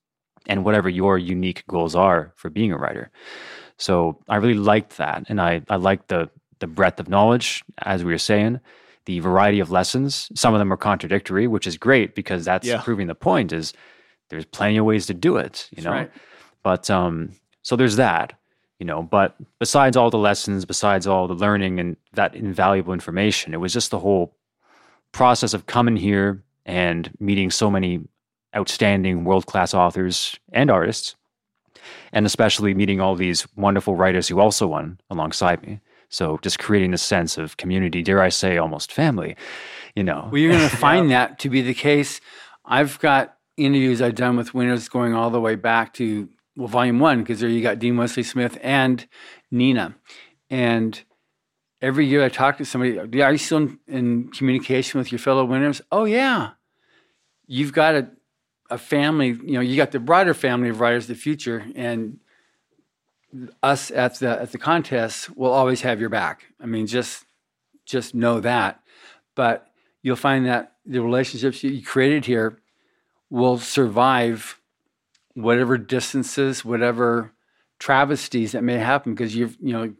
[0.47, 3.11] and whatever your unique goals are for being a writer.
[3.77, 5.25] So I really liked that.
[5.29, 8.61] And I, I liked the, the breadth of knowledge, as we were saying,
[9.05, 10.31] the variety of lessons.
[10.35, 12.83] Some of them are contradictory, which is great because that's Yeah.
[12.83, 13.73] proving the point is
[14.31, 15.93] there's plenty of ways to do it, you That's know?
[15.93, 16.11] right.
[16.63, 17.31] But um,
[17.63, 18.35] so there's that,
[18.79, 19.03] you know.
[19.03, 23.73] But besides all the lessons, besides all the learning and that invaluable information, it was
[23.73, 24.35] just the whole
[25.13, 28.01] process of coming here and meeting so many
[28.57, 31.17] outstanding world class authors and artists,
[32.13, 35.81] and especially meeting all these wonderful writers who also won alongside me.
[36.11, 39.37] So just creating a sense of community, dare I say, almost family,
[39.95, 40.29] you know.
[40.31, 42.21] Well, you're going to find that to be the case.
[42.65, 46.29] I've got interviews I've done with winners going all the way back to
[46.59, 49.07] well, volume one, because there you got Dean Wesley Smith and
[49.49, 49.95] Nina.
[50.51, 51.01] And
[51.81, 55.21] every year I talk to somebody, "Yeah, are you still in, in communication with your
[55.21, 55.81] fellow winners?
[55.93, 56.51] Oh, yeah.
[57.47, 58.11] You've got a,
[58.71, 59.29] a family.
[59.29, 62.19] You know, you got the broader family of writers of the future, and
[63.63, 66.47] us at the at the contest will always have your back.
[66.61, 67.25] I mean, just
[67.87, 68.81] just know that.
[69.37, 69.69] But
[70.03, 72.59] you'll find that the relationships you created here
[73.31, 74.59] will survive
[75.39, 77.33] whatever distances, whatever
[77.79, 79.95] travesties that may happen, because you've you know,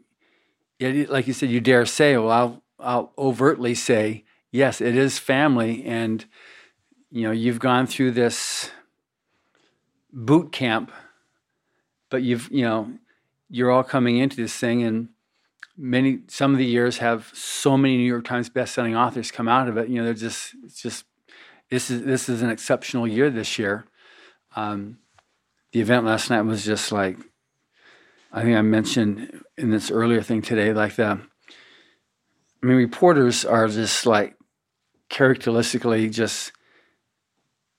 [1.09, 5.83] like you said, you dare say, well, I'll I'll overtly say, yes, it is family,
[5.85, 6.25] and
[7.09, 8.71] you know, you've gone through this
[10.11, 10.91] boot camp,
[12.09, 12.91] but you've you know,
[13.49, 15.09] you're all coming into this thing, and
[15.77, 19.69] many some of the years have so many New York Times best-selling authors come out
[19.69, 19.87] of it.
[19.87, 21.05] You know, they're just it's just
[21.69, 23.85] this is this is an exceptional year this year.
[24.55, 24.97] Um,
[25.71, 27.17] the event last night was just like
[28.31, 31.19] I think I mentioned in this earlier thing today, like the
[32.61, 34.35] I mean, reporters are just like
[35.09, 36.51] characteristically just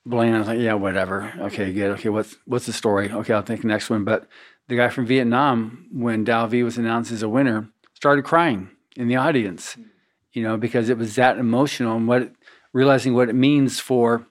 [0.06, 0.46] bland.
[0.46, 1.32] Like, yeah, whatever.
[1.38, 1.92] Okay, good.
[1.92, 3.10] Okay, what's what's the story?
[3.10, 4.04] Okay, I'll the next one.
[4.04, 4.26] But
[4.68, 9.08] the guy from Vietnam, when Dao V was announced as a winner, started crying in
[9.08, 9.76] the audience,
[10.32, 12.32] you know, because it was that emotional and what
[12.72, 14.26] realizing what it means for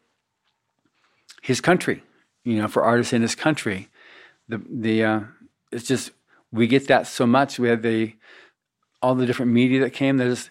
[1.42, 2.04] his country,
[2.44, 3.90] you know, for artists in this country.
[4.48, 5.20] The the uh,
[5.72, 6.12] it's just
[6.52, 7.60] we get that so much.
[7.60, 8.14] We have the
[9.02, 10.18] all the different media that came.
[10.18, 10.50] There's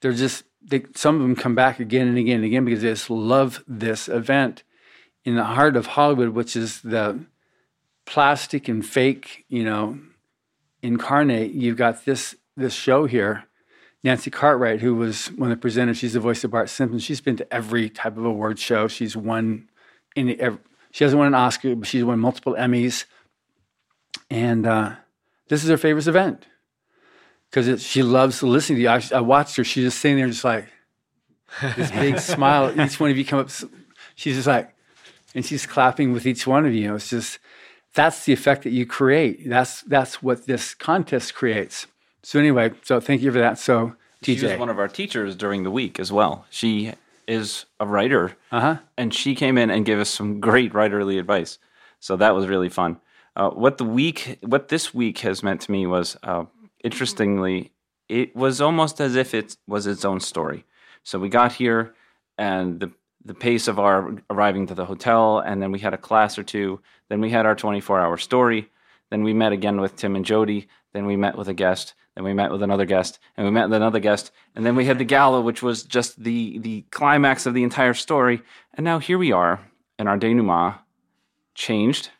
[0.00, 2.90] they're just they, some of them come back again and again and again because they
[2.90, 4.62] just love this event
[5.24, 7.24] in the heart of Hollywood, which is the
[8.06, 9.98] plastic and fake, you know,
[10.82, 11.52] incarnate.
[11.52, 13.44] You've got this this show here.
[14.02, 16.98] Nancy Cartwright, who was one of the presenters, she's the voice of Bart Simpson.
[16.98, 18.88] She's been to every type of award show.
[18.88, 19.68] She's won
[20.16, 20.58] in every,
[20.90, 23.04] she hasn't won an Oscar, but she's won multiple Emmys.
[24.28, 24.94] And uh,
[25.48, 26.46] this is her favorite event
[27.50, 28.88] because she loves listening to you.
[28.88, 30.66] I, I, watched her; she's just sitting there, just like
[31.76, 32.78] this big smile.
[32.80, 33.50] Each one of you come up,
[34.14, 34.74] she's just like,
[35.34, 36.94] and she's clapping with each one of you.
[36.94, 37.38] It's just
[37.94, 39.48] that's the effect that you create.
[39.48, 41.86] That's that's what this contest creates.
[42.22, 43.58] So anyway, so thank you for that.
[43.58, 46.46] So TJ, she was one of our teachers during the week as well.
[46.50, 46.92] She
[47.30, 48.78] is a writer, uh-huh.
[48.98, 51.58] and she came in and gave us some great writerly advice.
[52.00, 53.00] So that was really fun.
[53.36, 56.44] Uh, what the week, what this week has meant to me was, uh,
[56.82, 57.72] interestingly,
[58.08, 60.64] it was almost as if it was its own story.
[61.04, 61.94] So we got here,
[62.36, 62.90] and the
[63.24, 66.42] the pace of our arriving to the hotel, and then we had a class or
[66.42, 66.80] two.
[67.08, 68.70] Then we had our 24 hour story.
[69.10, 70.68] Then we met again with Tim and Jody.
[70.92, 71.94] Then we met with a guest.
[72.14, 74.84] Then we met with another guest, and we met with another guest, and then we
[74.84, 78.42] had the gala, which was just the the climax of the entire story.
[78.74, 79.60] And now here we are
[79.98, 80.76] in our denouement,
[81.54, 82.10] changed,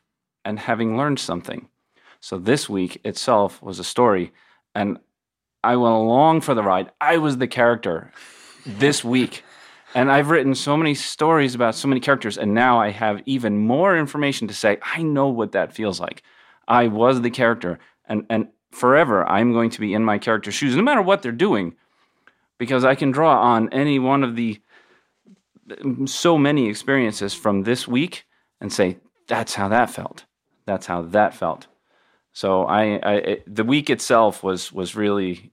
[0.45, 1.69] and having learned something.
[2.21, 4.33] So this week itself was a story,
[4.75, 4.99] and
[5.65, 6.91] I went along for the ride.
[7.01, 8.13] I was the character
[8.65, 9.45] this week.
[9.93, 13.59] And I've written so many stories about so many characters, and now I have even
[13.59, 14.79] more information to say.
[14.83, 16.23] I know what that feels like.
[16.69, 20.77] I was the character, and and forever I'm going to be in my character's shoes,
[20.77, 21.75] no matter what they're doing,
[22.59, 24.61] because I can draw on any one of the
[26.07, 28.27] so many experiences from this week
[28.61, 30.25] and say that's how that felt.
[30.67, 31.67] That's how that felt.
[32.33, 35.53] So I, I it, the week itself was was really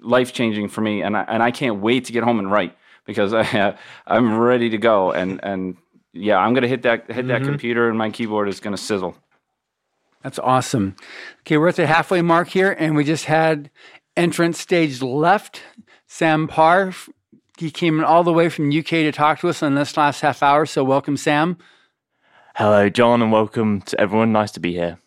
[0.00, 2.76] life changing for me, and I, and I can't wait to get home and write
[3.04, 5.76] because I I'm ready to go and and
[6.12, 7.28] yeah I'm gonna hit that hit mm-hmm.
[7.28, 9.16] that computer and my keyboard is gonna sizzle.
[10.22, 10.96] That's awesome.
[11.40, 13.70] Okay, we're at the halfway mark here, and we just had
[14.16, 15.62] entrance stage left.
[16.06, 16.92] Sam Parr,
[17.58, 20.42] he came all the way from UK to talk to us in this last half
[20.42, 20.66] hour.
[20.66, 21.58] So welcome, Sam.
[22.54, 24.32] Hello, John, and welcome to everyone.
[24.32, 24.98] Nice to be here.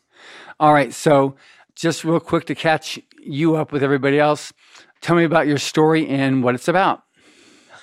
[0.60, 1.36] All right, so
[1.76, 4.54] just real quick to catch you up with everybody else,
[5.02, 7.04] tell me about your story and what it's about.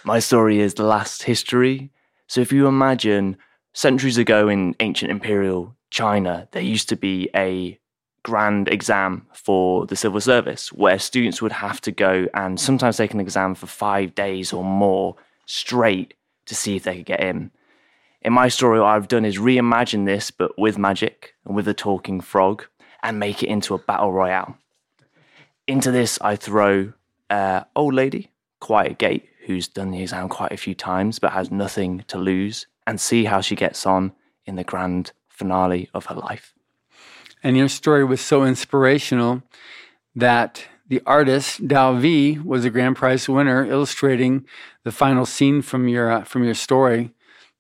[0.05, 1.91] My story is the last history.
[2.27, 3.37] So if you imagine
[3.73, 7.79] centuries ago in ancient imperial China, there used to be a
[8.23, 13.13] grand exam for the civil service where students would have to go and sometimes take
[13.13, 16.15] an exam for five days or more straight
[16.47, 17.51] to see if they could get in.
[18.23, 21.75] In my story, what I've done is reimagine this, but with magic and with a
[21.75, 22.65] talking frog,
[23.03, 24.57] and make it into a battle royale.
[25.67, 26.95] Into this, I throw
[27.29, 31.51] uh, old lady, Quiet Gate, who's done the exam quite a few times but has
[31.51, 34.13] nothing to lose, and see how she gets on
[34.47, 36.55] in the grand finale of her life.
[37.43, 39.43] And your story was so inspirational
[40.15, 44.47] that the artist Dao V was a grand prize winner, illustrating
[44.85, 47.11] the final scene from your uh, from your story.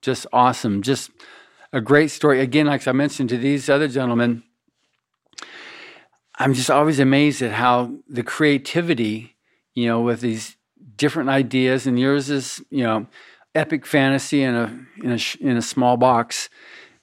[0.01, 1.11] Just awesome, just
[1.73, 2.40] a great story.
[2.40, 4.42] Again, like I mentioned to these other gentlemen,
[6.38, 9.37] I'm just always amazed at how the creativity,
[9.75, 10.57] you know, with these
[10.97, 13.07] different ideas, and yours is, you know,
[13.55, 14.66] epic fantasy in a
[15.03, 16.49] in a in a small box.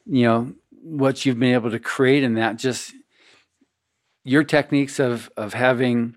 [0.06, 2.58] You know what you've been able to create in that.
[2.58, 2.94] Just
[4.24, 6.15] your techniques of of having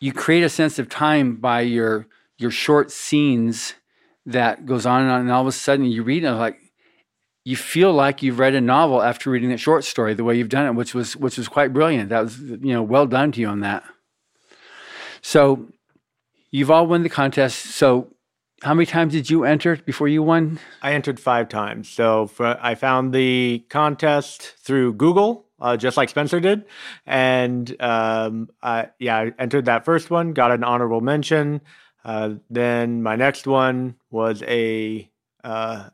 [0.00, 2.06] you create a sense of time by your
[2.38, 3.74] your short scenes
[4.26, 6.58] that goes on and on, and all of a sudden you read it like
[7.44, 10.48] you feel like you've read a novel after reading that short story the way you've
[10.48, 12.10] done it, which was which was quite brilliant.
[12.10, 13.84] That was you know well done to you on that.
[15.22, 15.68] So
[16.50, 17.66] you've all won the contest.
[17.66, 18.14] So
[18.62, 20.58] how many times did you enter before you won?
[20.82, 21.88] I entered five times.
[21.88, 26.64] So for, I found the contest through Google, uh, just like Spencer did,
[27.06, 31.60] and um, I, yeah, I entered that first one, got an honorable mention.
[32.04, 35.10] Uh, then my next one was a
[35.44, 35.88] uh,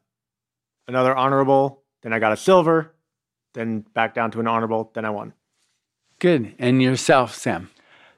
[0.89, 1.83] another honorable.
[2.03, 2.95] Then I got a silver.
[3.55, 4.91] Then back down to an honorable.
[4.95, 5.33] Then I won.
[6.19, 6.55] Good.
[6.59, 7.71] And yourself, Sam?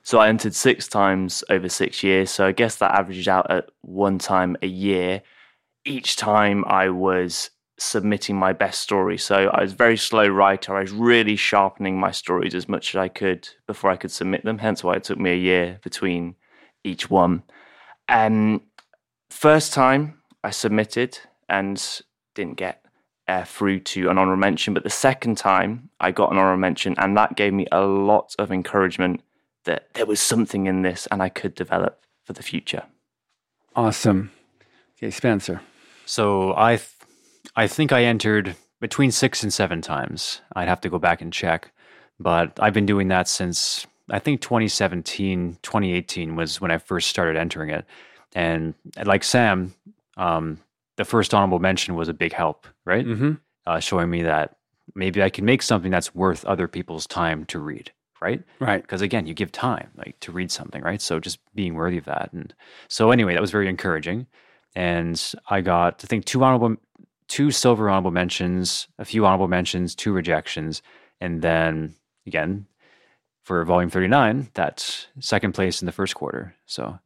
[0.09, 2.31] So I entered six times over six years.
[2.31, 5.21] So I guess that averages out at one time a year.
[5.85, 9.18] Each time I was submitting my best story.
[9.18, 10.75] So I was a very slow writer.
[10.75, 14.47] I was really sharpening my stories as much as I could before I could submit
[14.47, 14.57] them.
[14.57, 16.37] Hence why it took me a year between
[16.85, 17.42] each one.
[18.09, 18.62] And
[19.29, 21.18] first time I submitted
[21.51, 22.03] and
[22.35, 22.83] didn't get
[23.29, 26.94] uh, through to an honorable mention, but the second time I got an honorable mention,
[26.97, 29.21] and that gave me a lot of encouragement
[29.64, 32.85] that there was something in this and I could develop for the future.
[33.77, 34.31] Awesome.
[34.97, 35.61] Okay, Spencer.
[36.07, 36.90] So I, th-
[37.55, 40.40] I think I entered between six and seven times.
[40.55, 41.71] I'd have to go back and check,
[42.18, 47.37] but I've been doing that since I think 2017, 2018 was when I first started
[47.37, 47.85] entering it.
[48.35, 49.75] And like Sam,
[50.16, 50.59] um,
[50.97, 53.07] the first honorable mention was a big help, right?
[53.07, 53.33] Mm-hmm.
[53.66, 54.57] Uh, showing me that
[54.94, 58.42] maybe I can make something that's worth other people's time to read, right?
[58.61, 58.83] Right.
[58.83, 61.00] Because again, you give time like to read something, right?
[61.00, 62.33] So just being worthy of that.
[62.33, 62.54] And
[62.88, 64.26] so anyway, that was very encouraging.
[64.74, 66.76] And I got I think two honorable,
[67.28, 70.83] two silver honorable mentions, a few honorable mentions, two rejections,
[71.20, 71.94] and then
[72.26, 72.66] again
[73.44, 76.98] for volume 39 that's second place in the first quarter so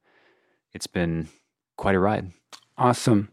[0.73, 1.29] it's been
[1.77, 2.33] quite a ride
[2.79, 3.29] Awesome.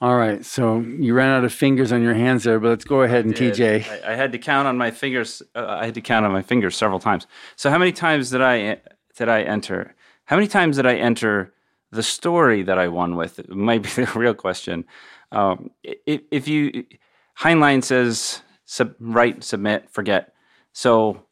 [0.00, 0.44] All right.
[0.44, 3.34] So you ran out of fingers on your hands there, but let's go ahead and.
[3.34, 3.88] TJ.
[4.04, 5.42] I, I had to count on my fingers.
[5.54, 7.26] Uh, I had to count on my fingers several times.
[7.56, 8.80] So how many times did I
[9.16, 9.94] did I enter?
[10.26, 11.54] How many times did I enter
[11.92, 13.38] the story that I won with?
[13.38, 14.84] It might be the real question.
[15.32, 16.84] Um, if, if you
[17.40, 20.34] Heinlein says sub, write, submit, forget.
[20.72, 21.22] So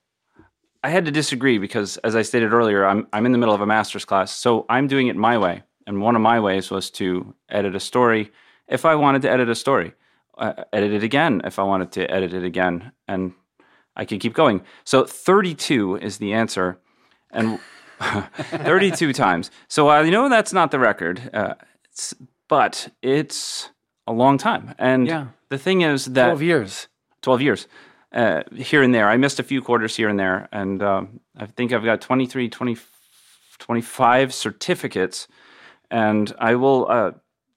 [0.83, 3.61] I had to disagree because, as I stated earlier, I'm I'm in the middle of
[3.61, 5.64] a master's class, so I'm doing it my way.
[5.87, 8.33] And one of my ways was to edit a story
[8.68, 9.92] if I wanted to edit a story,
[10.38, 13.33] uh, edit it again if I wanted to edit it again, and
[13.96, 14.62] I could keep going.
[14.85, 16.79] So 32 is the answer,
[17.31, 17.59] and
[18.00, 19.50] 32 times.
[19.68, 22.14] So I know that's not the record, uh, it's,
[22.48, 23.70] but it's
[24.07, 24.74] a long time.
[24.79, 25.27] And Yeah.
[25.48, 26.88] the thing is that 12 years.
[27.22, 27.68] 12 years
[28.12, 29.09] uh, here and there.
[29.09, 30.48] I missed a few quarters here and there.
[30.53, 32.77] And um, I think I've got 23, 20,
[33.59, 35.27] 25 certificates.
[35.90, 37.12] And I will uh,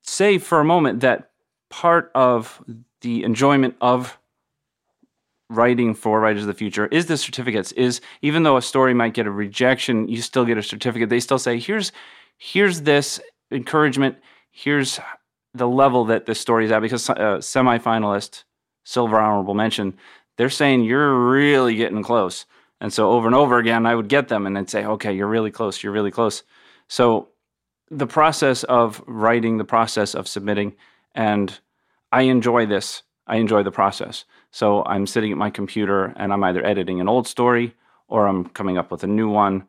[0.08, 1.32] say for a moment that
[1.70, 2.64] part of
[3.02, 4.18] the enjoyment of
[5.50, 7.72] writing for Writers of the Future is the certificates.
[7.74, 11.10] Is even though a story might get a rejection, you still get a certificate.
[11.10, 11.92] They still say, here's
[12.38, 13.20] here's this
[13.52, 14.18] encouragement.
[14.52, 15.00] Here's
[15.54, 18.44] the level that this story is at because uh, semifinalist,
[18.84, 19.98] silver honorable mention,
[20.38, 22.46] they're saying you're really getting close.
[22.80, 25.28] And so over and over again, I would get them and they'd say, okay, you're
[25.28, 25.82] really close.
[25.82, 26.44] You're really close.
[26.88, 27.30] So
[27.90, 30.76] the process of writing, the process of submitting,
[31.16, 31.60] and
[32.12, 33.04] I enjoy this.
[33.26, 34.26] I enjoy the process.
[34.52, 37.76] So I'm sitting at my computer and I'm either editing an old story
[38.08, 39.68] or I'm coming up with a new one.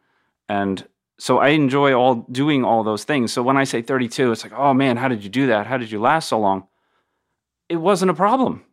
[0.48, 0.87] And
[1.18, 3.33] so I enjoy all doing all those things.
[3.33, 5.66] So when I say 32, it's like, oh man, how did you do that?
[5.66, 6.68] How did you last so long?
[7.68, 8.64] It wasn't a problem.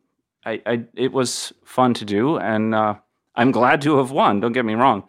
[0.44, 2.94] I, I it was fun to do, and uh,
[3.34, 4.40] I'm glad to have won.
[4.40, 5.02] Don't get me wrong,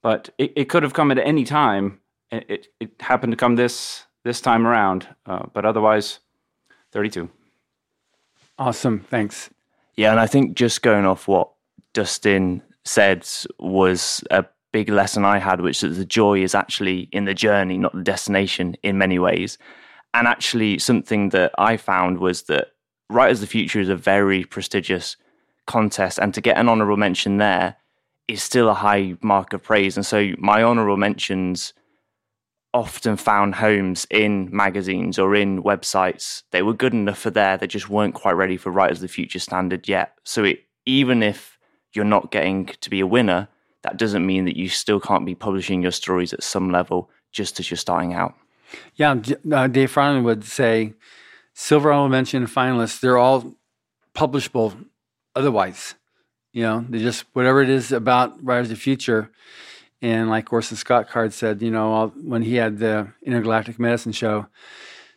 [0.00, 2.00] but it, it could have come at any time.
[2.30, 6.18] It, it, it happened to come this this time around, uh, but otherwise,
[6.90, 7.30] 32.
[8.58, 9.00] Awesome.
[9.00, 9.50] Thanks.
[9.96, 11.50] Yeah, and I think just going off what
[11.92, 13.26] Dustin said
[13.60, 17.78] was a big lesson I had, which is the joy is actually in the journey,
[17.78, 19.58] not the destination in many ways.
[20.12, 22.72] And actually, something that I found was that
[23.08, 25.16] Writers of the Future is a very prestigious
[25.66, 27.76] contest, and to get an honorable mention there
[28.28, 29.96] is still a high mark of praise.
[29.96, 31.72] And so, my honorable mentions
[32.76, 36.42] often found homes in magazines or in websites.
[36.50, 39.08] They were good enough for there, they just weren't quite ready for Writers of the
[39.08, 40.12] Future standard yet.
[40.24, 41.58] So, it, even if
[41.94, 43.48] you're not getting to be a winner,
[43.82, 47.58] that doesn't mean that you still can't be publishing your stories at some level just
[47.58, 48.34] as you're starting out.
[48.94, 49.16] Yeah,
[49.50, 50.92] uh, Dave Farland would say
[51.54, 53.54] silver mention finalists, they're all
[54.14, 54.86] publishable
[55.34, 55.94] otherwise.
[56.52, 59.30] You know, they just whatever it is about Writers of the Future.
[60.02, 64.12] And like Orson Scott Card said, you know, all, when he had the Intergalactic Medicine
[64.12, 64.46] Show,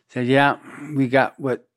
[0.08, 0.56] said, "Yeah,
[0.94, 1.68] we got what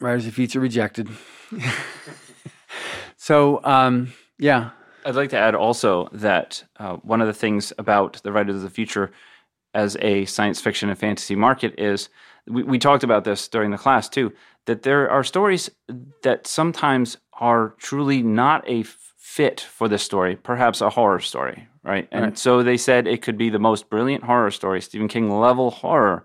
[0.00, 1.08] Writers of the Future rejected."
[3.16, 4.70] so, um, yeah,
[5.04, 8.62] I'd like to add also that uh, one of the things about the Writers of
[8.62, 9.12] the Future
[9.72, 12.08] as a science fiction and fantasy market is
[12.46, 14.32] we, we talked about this during the class too
[14.66, 15.70] that there are stories
[16.22, 18.84] that sometimes are truly not a
[19.16, 22.08] fit for this story, perhaps a horror story, right?
[22.12, 22.38] And Right.
[22.38, 26.24] so they said it could be the most brilliant horror story, Stephen King level horror,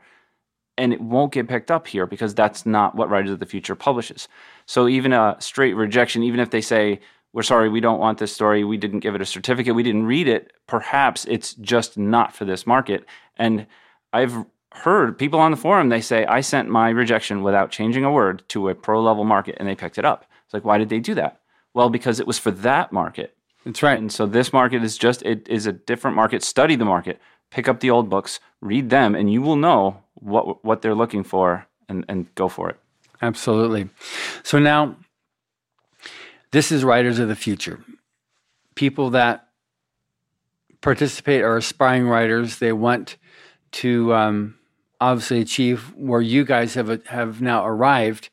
[0.78, 3.76] and it won't get picked up here because that's not what Writers of the Future
[3.76, 4.28] publishes.
[4.66, 7.00] So even a straight rejection, even if they say,
[7.32, 10.06] we're sorry, we don't want this story, we didn't give it a certificate, we didn't
[10.06, 13.06] read it, perhaps it's just not for this market.
[13.38, 13.68] And
[14.14, 18.12] I've heard people on the forum, they say, I sent my rejection without changing a
[18.12, 20.26] word to a pro level market and they picked it up.
[20.46, 21.42] It's like, why did they do that?
[21.74, 23.35] Well, because it was for that market.
[23.66, 23.98] That's right.
[23.98, 26.44] And so this market is just it is a different market.
[26.44, 27.20] Study the market.
[27.50, 31.24] Pick up the old books, read them, and you will know what what they're looking
[31.24, 32.80] for and, and go for it.
[33.22, 33.90] Absolutely.
[34.44, 34.98] So now,
[36.52, 37.84] this is Writers of the Future.
[38.76, 39.48] People that
[40.82, 42.60] participate are aspiring writers.
[42.60, 43.18] They want
[43.72, 44.56] to um,
[45.02, 48.30] obviously achieve where you guys have have now arrived,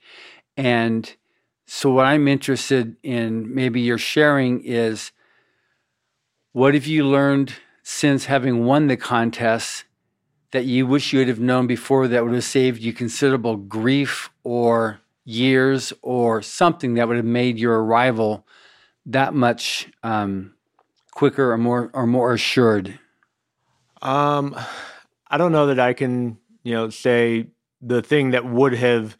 [0.59, 1.15] and
[1.65, 5.13] so what I'm interested in maybe you're sharing is
[6.53, 9.85] what have you learned since having won the contest
[10.53, 14.31] that you wish you would have known before that would have saved you considerable grief
[14.45, 18.47] or years or something that would have made your arrival
[19.07, 20.53] that much um,
[21.11, 22.99] quicker or more or more assured?
[24.03, 24.55] Um,
[25.29, 27.47] I don't know that I can, you know, say
[27.81, 29.17] the thing that would have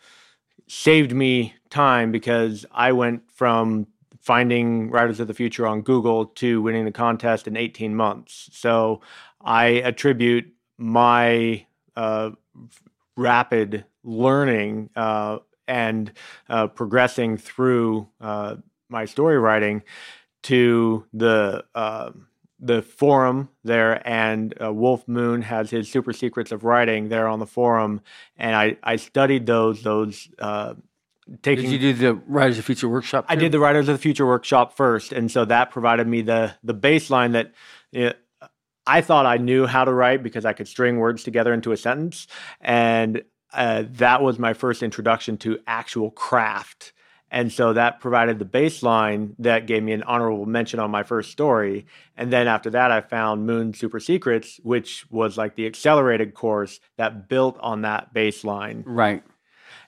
[0.67, 3.87] saved me time because I went from
[4.23, 8.49] finding Writers of the Future on Google to winning the contest in 18 months.
[8.53, 9.01] So
[9.41, 10.47] I attribute
[10.79, 11.67] my
[11.97, 12.31] uh,
[13.17, 16.13] rapid learning uh, and
[16.49, 18.57] uh, progressing through uh,
[18.89, 19.83] my story writing
[20.45, 22.11] to the uh,
[22.65, 27.41] the forum there, and uh, Wulf Moon has his super secrets of writing there on
[27.41, 28.01] the forum,
[28.37, 30.29] and I I studied those those.
[30.39, 30.75] Uh,
[31.43, 33.27] taking Did you do the Writers of the Future workshop?
[33.29, 36.55] I did the Writers of the Future workshop first, and so that provided me the
[36.63, 37.53] the baseline that
[38.87, 41.77] I thought I knew how to write because I could string words together into a
[41.77, 42.27] sentence,
[42.61, 43.23] and
[43.53, 46.93] uh, that was my first introduction to actual craft.
[47.31, 51.31] And so that provided the baseline that gave me an honorable mention on my first
[51.31, 51.87] story.
[52.15, 56.79] And then after that, I found Moon Super Secrets, which was like the accelerated course
[56.99, 58.83] that built on that baseline.
[58.85, 59.23] Right.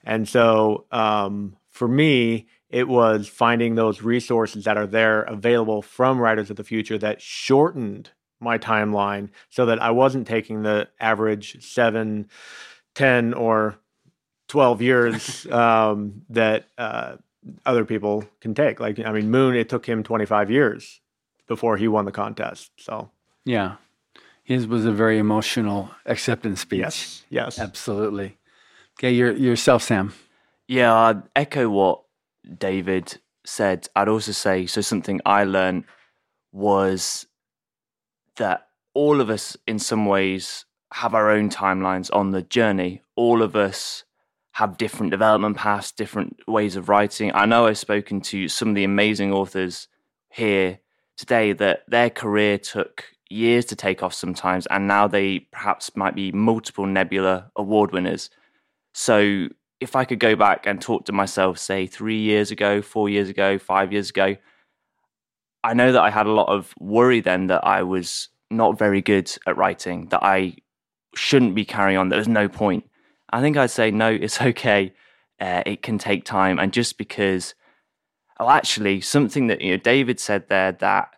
[0.04, 6.18] And so um, for me, it was finding those resources that are there available from
[6.20, 11.64] Writers of the Future that shortened my timeline so that I wasn't taking the average
[11.64, 12.28] seven,
[12.94, 13.76] 10, or
[14.48, 17.16] 12 years um, that uh,
[17.64, 18.80] other people can take.
[18.80, 21.00] Like, I mean, Moon, it took him 25 years
[21.46, 22.70] before he won the contest.
[22.78, 23.10] So,
[23.44, 23.76] Yeah.
[24.42, 26.80] His was a very emotional acceptance speech.
[26.80, 27.58] yes, yes.
[27.58, 28.36] Absolutely.
[28.98, 30.14] Okay, your yourself, Sam.
[30.68, 32.02] Yeah, I'd echo what
[32.58, 33.88] David said.
[33.96, 34.80] I'd also say so.
[34.80, 35.84] Something I learned
[36.52, 37.26] was
[38.36, 43.02] that all of us, in some ways, have our own timelines on the journey.
[43.16, 44.04] All of us
[44.52, 47.32] have different development paths, different ways of writing.
[47.34, 49.88] I know I've spoken to some of the amazing authors
[50.28, 50.78] here
[51.16, 56.14] today that their career took years to take off sometimes, and now they perhaps might
[56.14, 58.30] be multiple Nebula award winners.
[58.94, 59.48] So
[59.80, 63.28] if I could go back and talk to myself, say three years ago, four years
[63.28, 64.36] ago, five years ago,
[65.62, 69.02] I know that I had a lot of worry then that I was not very
[69.02, 70.56] good at writing, that I
[71.16, 72.88] shouldn't be carrying on, that there's no point.
[73.30, 74.94] I think I'd say, no, it's okay.
[75.40, 76.58] Uh, it can take time.
[76.60, 77.54] And just because,
[78.38, 81.08] oh, actually, something that you know, David said there that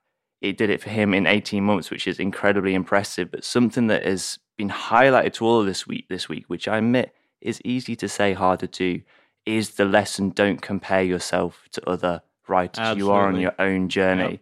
[0.41, 4.07] it did it for him in 18 months, which is incredibly impressive, but something that
[4.07, 7.97] has been highlighted to all of this week, this week, which I admit is easy
[7.97, 9.03] to say, hard to do,
[9.45, 12.97] is the lesson don't compare yourself to other writers.
[12.97, 14.41] You are on your own journey.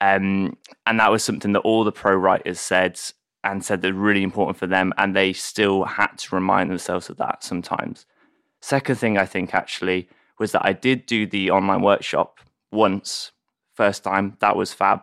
[0.00, 3.00] Um, and that was something that all the pro writers said
[3.44, 4.92] and said that really important for them.
[4.96, 8.06] And they still had to remind themselves of that sometimes.
[8.60, 10.08] Second thing I think actually
[10.38, 13.32] was that I did do the online workshop once,
[13.74, 14.36] first time.
[14.40, 15.02] That was fab.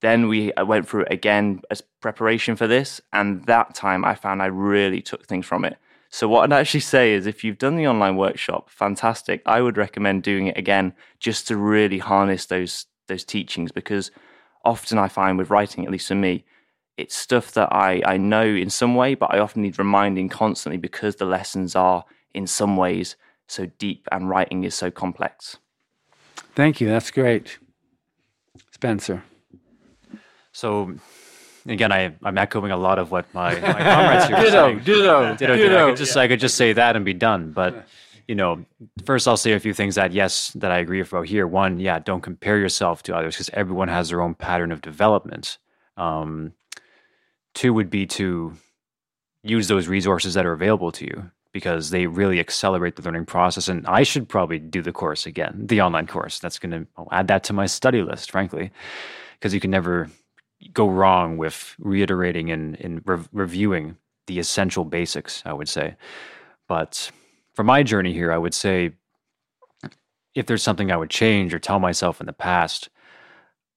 [0.00, 4.14] Then we I went through it again as preparation for this, and that time I
[4.14, 5.76] found I really took things from it.
[6.10, 9.42] So what I'd actually say is if you've done the online workshop, fantastic.
[9.46, 14.10] I would recommend doing it again just to really harness those those teachings because
[14.64, 16.44] often I find with writing, at least for me,
[16.96, 20.76] it's stuff that I, I know in some way, but I often need reminding constantly
[20.76, 22.04] because the lessons are
[22.34, 25.58] in some ways so deep and writing is so complex.
[26.54, 26.88] Thank you.
[26.88, 27.58] That's great.
[28.70, 29.24] Spencer.
[30.52, 30.94] So
[31.70, 34.78] again, I, I'm echoing a lot of what my, my comrades here are Ditto, saying.
[34.78, 35.86] ditto, Ditto, ditto.
[35.86, 37.52] I could just I could just say that and be done.
[37.52, 37.86] But
[38.28, 38.64] you know,
[39.04, 41.46] first I'll say a few things that yes, that I agree about here.
[41.46, 45.58] One, yeah, don't compare yourself to others because everyone has their own pattern of development.
[45.96, 46.52] Um,
[47.54, 48.54] two would be to
[49.42, 53.68] use those resources that are available to you because they really accelerate the learning process.
[53.68, 56.38] And I should probably do the course again, the online course.
[56.38, 58.70] That's going to I'll add that to my study list, frankly,
[59.34, 60.08] because you can never
[60.72, 63.96] go wrong with reiterating and, and rev- reviewing
[64.26, 65.96] the essential basics, I would say.
[66.68, 67.10] But
[67.54, 68.92] for my journey here, I would say
[70.34, 72.88] if there's something I would change or tell myself in the past,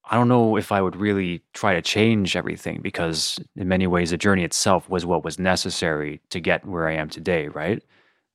[0.05, 4.11] I don't know if I would really try to change everything because, in many ways,
[4.11, 7.81] the journey itself was what was necessary to get where I am today, right?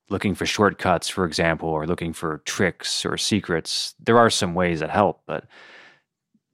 [0.08, 4.80] Looking for shortcuts, for example, or looking for tricks or secrets, there are some ways
[4.80, 5.44] that help, but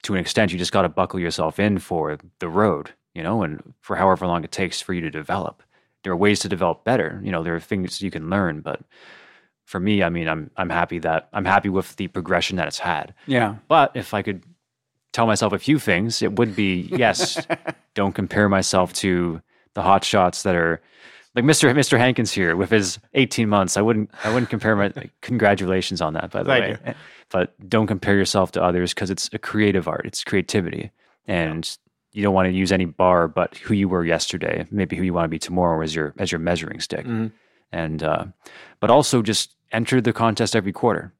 [0.04, 3.42] to an extent, you just got to buckle yourself in for the road, you know,
[3.42, 5.62] and for however long it takes for you to develop.
[6.02, 8.80] There are ways to develop better, you know, there are things you can learn, but
[9.64, 12.78] for me, I mean, I'm I'm happy that I'm happy with the progression that it's
[12.78, 13.14] had.
[13.26, 13.56] Yeah.
[13.66, 14.44] But if I could
[15.12, 17.46] tell myself a few things, it would be yes,
[17.94, 19.40] don't compare myself to
[19.72, 20.82] the hot shots that are
[21.34, 21.72] like Mr.
[21.74, 21.98] Mr.
[21.98, 23.76] Hankins here with his 18 months.
[23.76, 26.94] I wouldn't I wouldn't compare my like, congratulations on that by the Thank way.
[27.30, 30.06] But don't compare yourself to others because it's a creative art.
[30.06, 30.90] It's creativity.
[31.26, 31.68] And
[32.12, 35.12] you don't want to use any bar but who you were yesterday, maybe who you
[35.12, 37.04] want to be tomorrow as your as your measuring stick.
[37.06, 37.32] Mhm.
[37.72, 38.26] And uh,
[38.78, 41.12] but also just enter the contest every quarter.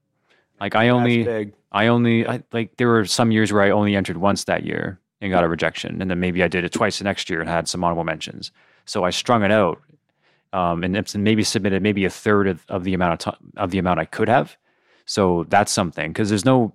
[0.60, 4.18] Like I only I only I, like there were some years where I only entered
[4.18, 7.04] once that year and got a rejection, and then maybe I did it twice the
[7.04, 8.52] next year and had some honorable mentions.
[8.84, 9.80] So I strung it out,
[10.54, 13.78] um, and maybe submitted maybe a third of, of the amount of time of the
[13.78, 14.56] amount I could have.
[15.04, 16.74] So that's something because there's no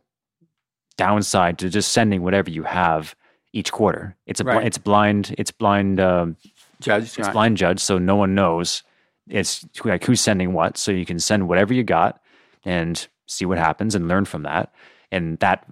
[0.97, 3.15] downside to just sending whatever you have
[3.53, 4.17] each quarter.
[4.27, 6.35] It's a bl- it's blind it's blind um,
[6.81, 7.03] Judge.
[7.03, 7.33] it's right.
[7.33, 8.83] blind judge, so no one knows
[9.29, 10.77] it's like who's sending what.
[10.77, 12.21] So you can send whatever you got
[12.65, 14.73] and see what happens and learn from that.
[15.09, 15.65] And that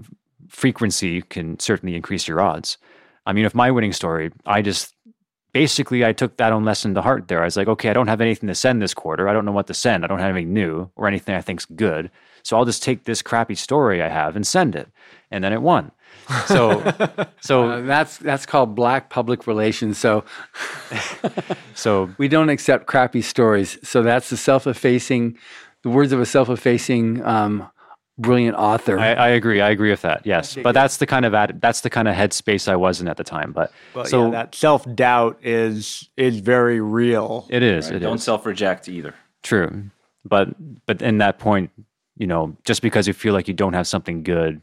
[0.48, 2.78] frequency can certainly increase your odds.
[3.26, 4.96] I mean, if my winning story, I just
[5.54, 7.42] basically I took that own lesson to heart there.
[7.42, 9.28] I was like, okay, I don't have anything to send this quarter.
[9.28, 10.04] I don't know what to send.
[10.04, 12.12] I don't have anything new or anything I think's good.
[12.44, 14.90] So I'll just take this crappy story I have and send it.
[15.32, 15.92] And then it won.
[16.46, 16.82] So
[17.42, 19.98] so Uh, that's that's called black public relations.
[19.98, 20.24] So
[21.76, 23.78] so we don't accept crappy stories.
[23.84, 25.38] So that's the self-effacing,
[25.84, 27.70] the words of a self-effacing, um,
[28.18, 28.98] brilliant author.
[29.00, 29.62] I, I agree.
[29.62, 30.26] I agree with that.
[30.26, 33.08] Yes, but that's the kind of ad, that's the kind of headspace I was in
[33.08, 33.52] at the time.
[33.52, 37.46] But But so yeah, that self doubt is is very real.
[37.50, 37.88] it is.
[37.88, 37.96] Right?
[37.98, 39.14] It Don't self reject either.
[39.44, 39.84] true.
[40.26, 40.50] But
[40.86, 41.72] but in that point,
[42.18, 44.62] you know, just because you feel like you don't have something good,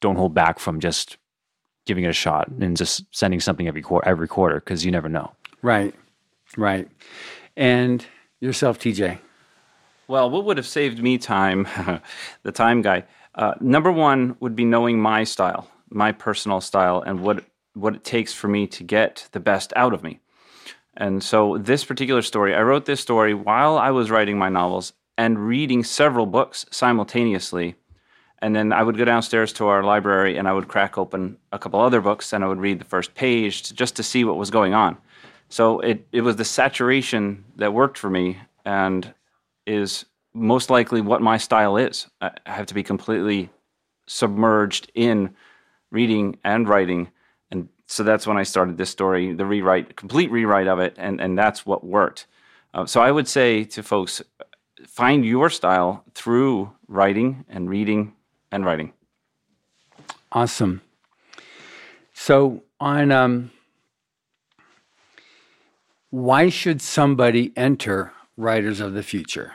[0.00, 1.16] don't hold back from just
[1.86, 5.08] giving it a shot and just sending something every quarter every quarter because you never
[5.08, 5.32] know.
[5.62, 5.94] right,
[6.56, 6.86] right.
[7.56, 8.04] And
[8.40, 9.18] yourself, TJ.
[10.10, 11.68] Well, what would have saved me time,
[12.42, 13.04] the time guy?
[13.32, 17.44] Uh, number one would be knowing my style, my personal style, and what
[17.74, 20.18] what it takes for me to get the best out of me.
[20.96, 24.94] And so, this particular story, I wrote this story while I was writing my novels
[25.16, 27.76] and reading several books simultaneously.
[28.42, 31.58] And then I would go downstairs to our library and I would crack open a
[31.60, 34.38] couple other books and I would read the first page to, just to see what
[34.38, 34.96] was going on.
[35.50, 39.14] So it, it was the saturation that worked for me and
[39.70, 40.04] is
[40.34, 42.08] most likely what my style is.
[42.20, 43.50] I have to be completely
[44.06, 45.34] submerged in
[45.90, 47.10] reading and writing.
[47.50, 50.96] And so that's when I started this story, the rewrite, complete rewrite of it.
[50.98, 52.26] And, and that's what worked.
[52.74, 54.22] Uh, so I would say to folks,
[54.86, 58.14] find your style through writing and reading
[58.50, 58.92] and writing.
[60.32, 60.82] Awesome.
[62.12, 63.50] So on um,
[66.10, 69.52] why should somebody enter Writers of the Future?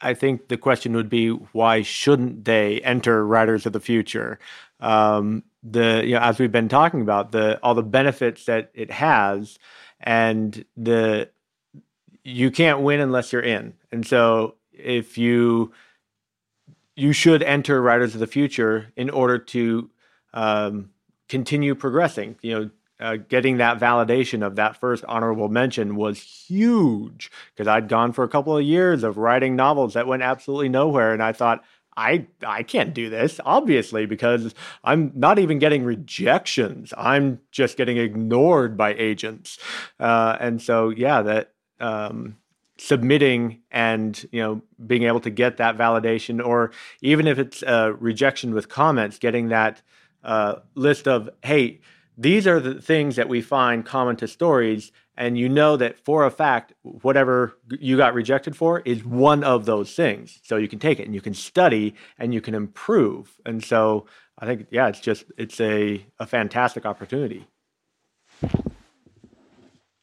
[0.00, 4.38] I think the question would be why shouldn't they enter Writers of the Future?
[4.80, 8.90] Um, the you know as we've been talking about the all the benefits that it
[8.90, 9.58] has,
[10.00, 11.30] and the
[12.24, 13.74] you can't win unless you're in.
[13.92, 15.72] And so if you
[16.96, 19.90] you should enter Writers of the Future in order to
[20.34, 20.90] um,
[21.28, 22.36] continue progressing.
[22.42, 22.70] You know,
[23.02, 28.22] uh, getting that validation of that first honorable mention was huge because I'd gone for
[28.22, 31.64] a couple of years of writing novels that went absolutely nowhere, and I thought.
[31.94, 36.94] I I can't do this obviously because I'm not even getting rejections.
[36.96, 39.58] I'm just getting ignored by agents,
[40.00, 42.38] uh, and so yeah, that um,
[42.78, 46.72] submitting and you know being able to get that validation, or
[47.02, 49.82] even if it's a rejection with comments, getting that
[50.24, 51.80] uh, list of hey
[52.22, 56.24] these are the things that we find common to stories and you know that for
[56.24, 60.38] a fact whatever you got rejected for is one of those things.
[60.42, 63.38] So you can take it and you can study and you can improve.
[63.44, 64.06] And so
[64.38, 67.46] i think yeah it's just it's a, a fantastic opportunity.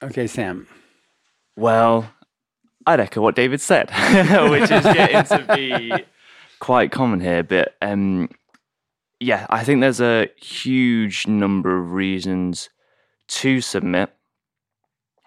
[0.04, 0.68] Okay sam.
[1.56, 2.12] Well
[2.86, 3.90] i'd echo what david said
[4.50, 5.92] which is getting to be
[6.60, 8.30] quite common here but um,
[9.20, 12.70] yeah, I think there's a huge number of reasons
[13.28, 14.14] to submit.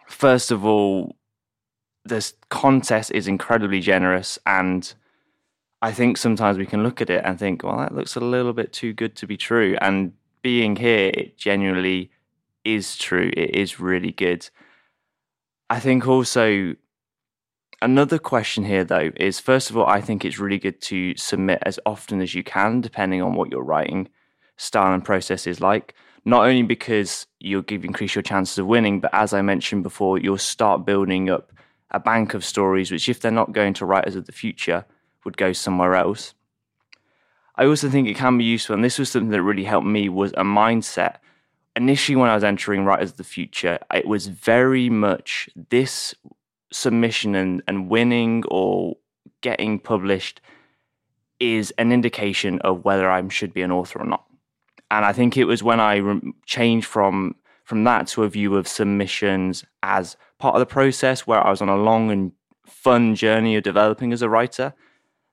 [0.07, 1.17] First of all,
[2.05, 4.93] this contest is incredibly generous, and
[5.83, 8.53] I think sometimes we can look at it and think, well, that looks a little
[8.53, 9.77] bit too good to be true.
[9.81, 12.11] And being here, it genuinely
[12.65, 13.31] is true.
[13.37, 14.49] It is really good.
[15.69, 16.77] I think also
[17.83, 21.59] Another question here, though, is first of all, I think it's really good to submit
[21.63, 24.09] as often as you can, depending on what your writing
[24.57, 25.93] style and process is like.
[26.25, 30.17] Not only because you'll give increase your chances of winning, but as I mentioned before,
[30.17, 31.53] you'll start building up
[31.91, 34.85] a bank of stories, which, if they're not going to writers of the future,
[35.25, 36.35] would go somewhere else.
[37.57, 40.09] I also think it can be useful, and this was something that really helped me,
[40.09, 41.17] was a mindset.
[41.75, 46.15] Initially, when I was entering Writers of the Future, it was very much this
[46.73, 48.97] submission and, and winning or
[49.41, 50.41] getting published
[51.41, 54.25] is an indication of whether I should be an author or not.
[54.91, 58.57] And I think it was when I re- changed from from that to a view
[58.57, 62.33] of submissions as part of the process, where I was on a long and
[62.67, 64.75] fun journey of developing as a writer,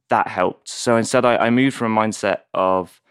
[0.10, 0.70] that helped.
[0.70, 3.02] So instead, I, I moved from a mindset of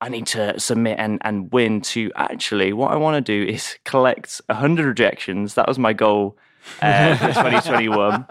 [0.00, 3.78] I need to submit and, and win to actually what I want to do is
[3.84, 5.54] collect 100 rejections.
[5.54, 6.36] That was my goal
[6.80, 8.26] uh, for 2021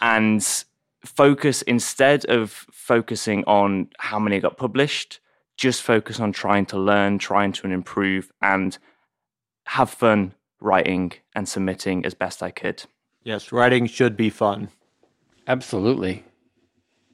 [0.00, 0.64] and
[1.04, 5.20] focus instead of focusing on how many got published,
[5.56, 8.78] just focus on trying to learn, trying to improve, and
[9.66, 12.84] have fun writing and submitting as best I could.
[13.24, 14.68] Yes, writing should be fun.
[15.46, 16.24] Absolutely.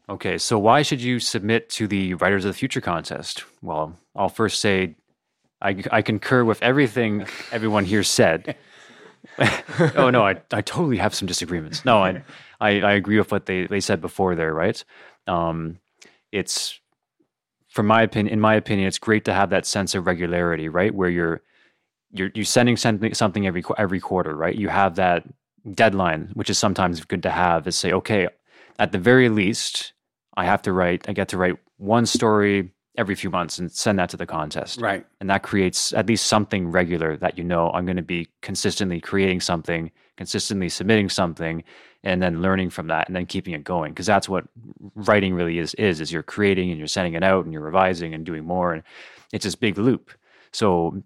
[0.09, 3.45] Okay, so why should you submit to the Writers of the Future contest?
[3.61, 4.97] Well, I'll first say
[5.61, 8.57] I, I concur with everything everyone here said.
[9.97, 11.85] oh no, I, I totally have some disagreements.
[11.85, 12.23] No, I,
[12.61, 14.83] I, I agree with what they, they said before there, right?
[15.27, 15.79] Um,
[16.33, 16.81] it's
[17.69, 20.95] from my opinion, in my opinion, it's great to have that sense of regularity, right?
[20.95, 21.43] Where you're
[22.13, 24.55] you're you're sending something something every every quarter, right?
[24.55, 25.25] You have that
[25.75, 28.29] deadline, which is sometimes good to have, is say, okay,
[28.79, 29.93] at the very least,
[30.37, 33.99] I have to write, I get to write one story every few months and send
[33.99, 34.81] that to the contest.
[34.81, 35.07] Right.
[35.21, 39.01] And that creates at least something regular that you know I'm going to be consistently
[39.01, 41.63] creating something, consistently submitting something,
[42.03, 43.93] and then learning from that and then keeping it going.
[43.93, 44.45] Because that's what
[44.95, 48.15] writing really is, is, is you're creating and you're sending it out and you're revising
[48.15, 48.75] and doing more.
[48.75, 48.83] And
[49.33, 50.11] it's this big loop.
[50.53, 51.03] So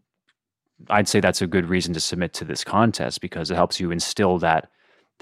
[0.89, 3.91] I'd say that's a good reason to submit to this contest because it helps you
[3.91, 4.71] instill that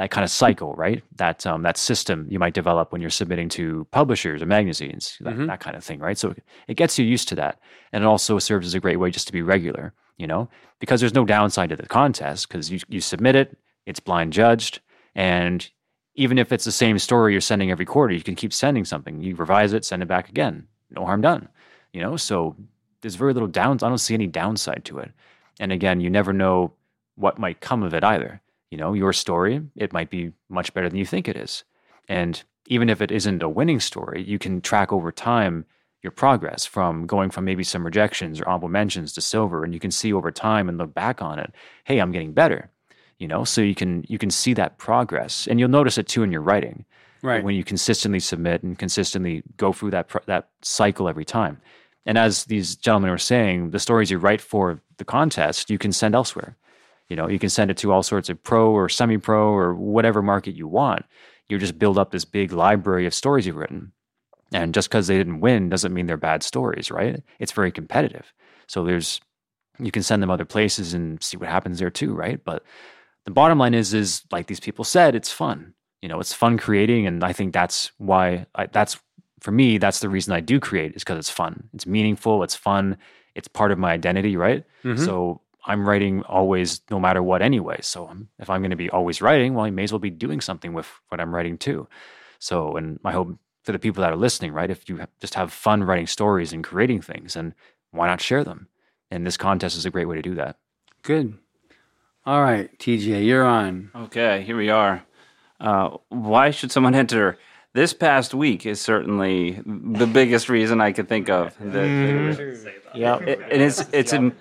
[0.00, 1.04] that kind of cycle, right?
[1.16, 5.34] That um, that system you might develop when you're submitting to publishers or magazines, that,
[5.34, 5.44] mm-hmm.
[5.44, 6.16] that kind of thing, right?
[6.16, 6.34] So
[6.68, 7.60] it gets you used to that,
[7.92, 10.48] and it also serves as a great way just to be regular, you know,
[10.78, 14.80] because there's no downside to the contest because you you submit it, it's blind judged,
[15.14, 15.68] and
[16.14, 19.20] even if it's the same story you're sending every quarter, you can keep sending something.
[19.20, 21.46] You revise it, send it back again, no harm done,
[21.92, 22.16] you know.
[22.16, 22.56] So
[23.02, 23.82] there's very little downs.
[23.82, 25.12] I don't see any downside to it,
[25.58, 26.72] and again, you never know
[27.16, 28.40] what might come of it either
[28.70, 31.64] you know, your story, it might be much better than you think it is.
[32.08, 35.66] And even if it isn't a winning story, you can track over time
[36.02, 39.80] your progress from going from maybe some rejections or honorable mentions to silver and you
[39.80, 41.52] can see over time and look back on it
[41.84, 42.70] hey i'm getting better
[43.20, 43.44] you know?
[43.44, 46.40] So you can you can see that progress and you'll notice it too in your
[46.40, 46.84] writing
[47.22, 47.44] right.
[47.44, 51.60] when you consistently submit and consistently go through that that cycle every time.
[52.06, 55.92] And as these gentlemen were saying the stories you write for the contest you can
[55.92, 56.56] send elsewhere
[57.10, 59.74] you know, you can send it to all sorts of pro or semi pro or
[59.74, 61.04] whatever market you want.
[61.48, 63.92] You just build up this big library of stories you've written.
[64.52, 67.22] And just because they didn't win doesn't mean they're bad stories, right?
[67.38, 68.32] It's very competitive.
[68.68, 69.20] So there's,
[69.78, 72.42] you can send them other places and see what happens there too, right?
[72.42, 72.64] But
[73.24, 75.74] the bottom line is, is like these people said, it's fun.
[76.02, 78.98] You know, it's fun creating, and I think that's why I, that's
[79.40, 79.76] for me.
[79.76, 81.68] That's the reason I do create is because it's fun.
[81.74, 82.42] It's meaningful.
[82.42, 82.96] It's fun,
[83.34, 84.64] it's part of my identity, right?
[84.82, 85.04] Mhm.
[85.04, 87.78] So I'm writing always, no matter what, anyway.
[87.82, 90.10] So I'm, if I'm going to be always writing, well, I may as well be
[90.10, 91.88] doing something with what I'm writing too.
[92.38, 94.70] So, and my hope for the people that are listening, right?
[94.70, 97.54] If you just have fun writing stories and creating things, and
[97.90, 98.68] why not share them?
[99.10, 100.56] And this contest is a great way to do that.
[101.02, 101.36] Good.
[102.24, 103.90] All right, TJ, you're on.
[103.94, 105.04] Okay, here we are.
[105.58, 107.38] Uh, why should someone enter?
[107.72, 111.56] This past week is certainly the biggest reason I could think of.
[111.60, 112.98] That, mm-hmm.
[112.98, 113.18] Yeah.
[113.18, 114.34] it, and it's it's im-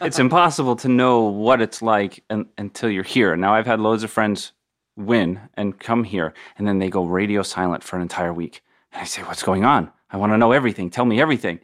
[0.00, 3.36] it's impossible to know what it's like un, until you're here.
[3.36, 4.52] Now I've had loads of friends
[4.96, 8.62] win and come here, and then they go radio silent for an entire week,
[8.92, 9.90] and I say, "What's going on?
[10.10, 10.88] I want to know everything.
[10.88, 11.58] Tell me everything."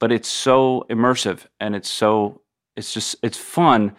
[0.00, 2.40] But it's so immersive, and it's so
[2.74, 3.94] it's just it's fun,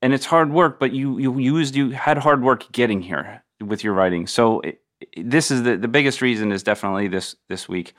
[0.00, 0.80] and it's hard work.
[0.80, 4.26] But you you used you had hard work getting here with your writing.
[4.26, 4.80] So it, it-
[5.16, 7.94] this is the the biggest reason is definitely this this week.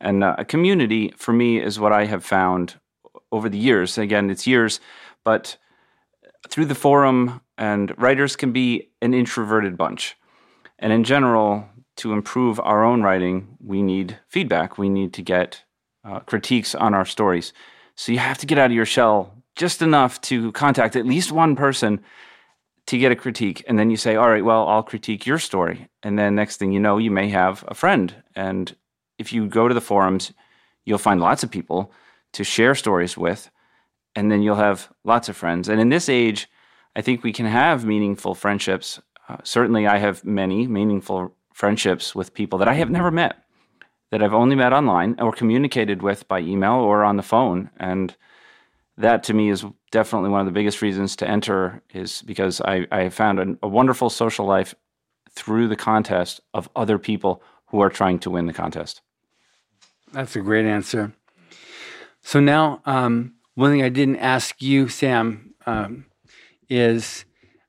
[0.00, 2.78] And uh, a community for me is what I have found
[3.32, 3.98] over the years.
[3.98, 4.80] Again, it's years,
[5.24, 5.56] but
[6.48, 10.16] through the forum, and writers can be an introverted bunch.
[10.78, 14.78] And in general, to improve our own writing, we need feedback.
[14.78, 15.64] We need to get
[16.04, 17.52] uh, critiques on our stories.
[17.96, 21.32] So you have to get out of your shell just enough to contact at least
[21.32, 22.00] one person
[22.88, 23.62] to get a critique.
[23.68, 25.88] And then you say, all right, well, I'll critique your story.
[26.02, 28.14] And then next thing you know, you may have a friend.
[28.34, 28.74] And
[29.18, 30.32] if you go to the forums,
[30.86, 31.92] you'll find lots of people
[32.32, 33.50] to share stories with.
[34.14, 35.68] And then you'll have lots of friends.
[35.68, 36.48] And in this age,
[36.96, 38.98] I think we can have meaningful friendships.
[39.28, 43.44] Uh, certainly, I have many meaningful friendships with people that I have never met,
[44.10, 47.68] that I've only met online or communicated with by email or on the phone.
[47.76, 48.16] And
[48.98, 52.86] that to me is definitely one of the biggest reasons to enter is because I,
[52.90, 54.74] I found a, a wonderful social life
[55.30, 59.02] through the contest of other people who are trying to win the contest.
[60.12, 61.12] That's a great answer.
[62.22, 66.06] So now, um, one thing I didn't ask you, Sam, um,
[66.68, 67.24] is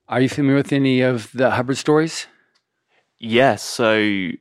[0.08, 2.28] are you familiar with any of the Hubbard stories?
[3.20, 3.62] Yes.
[3.62, 4.32] So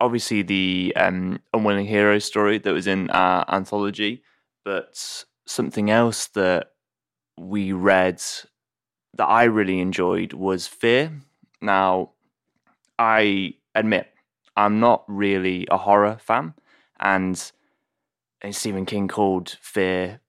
[0.00, 4.22] obviously the um, unwilling hero story that was in our anthology,
[4.64, 6.72] but something else that
[7.38, 8.22] we read
[9.14, 11.12] that I really enjoyed was Fear.
[11.60, 12.10] Now,
[12.98, 14.08] I admit
[14.56, 16.54] I'm not really a horror fan,
[17.00, 17.52] and,
[18.50, 20.20] Stephen King called Fear.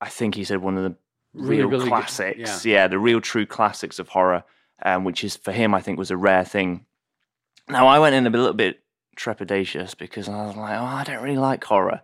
[0.00, 0.96] I think he said one of the
[1.32, 2.64] Really, real really good- classics.
[2.66, 2.88] Yeah.
[2.88, 4.42] the real true classics of horror,
[4.84, 6.84] um, which is for him, I think, was a rare thing.
[7.68, 8.80] Now, I went in a little bit
[9.16, 12.00] trepidatious because I was like, oh, I don't really like horror.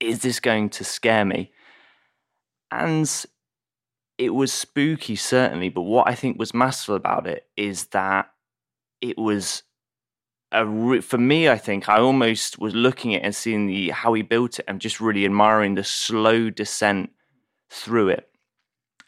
[0.00, 1.52] Is this going to scare me?
[2.74, 3.08] And
[4.18, 5.68] it was spooky, certainly.
[5.68, 8.30] But what I think was masterful about it is that
[9.00, 9.62] it was
[10.50, 11.48] a re- for me.
[11.48, 14.80] I think I almost was looking at and seeing the how he built it and
[14.80, 17.10] just really admiring the slow descent
[17.70, 18.28] through it.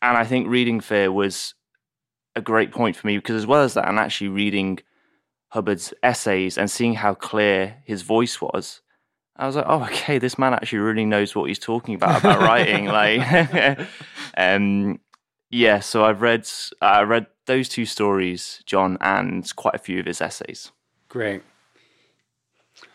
[0.00, 1.54] And I think reading Fear was
[2.36, 4.78] a great point for me because, as well as that, I'm actually reading
[5.48, 8.80] Hubbard's essays and seeing how clear his voice was.
[9.38, 12.40] I was like, oh, okay, this man actually really knows what he's talking about about
[12.48, 12.86] writing.
[12.86, 13.86] Like,
[14.36, 14.98] um,
[15.50, 15.80] yeah.
[15.80, 16.48] So I've read,
[16.80, 20.72] I read those two stories, John, and quite a few of his essays.
[21.08, 21.42] Great.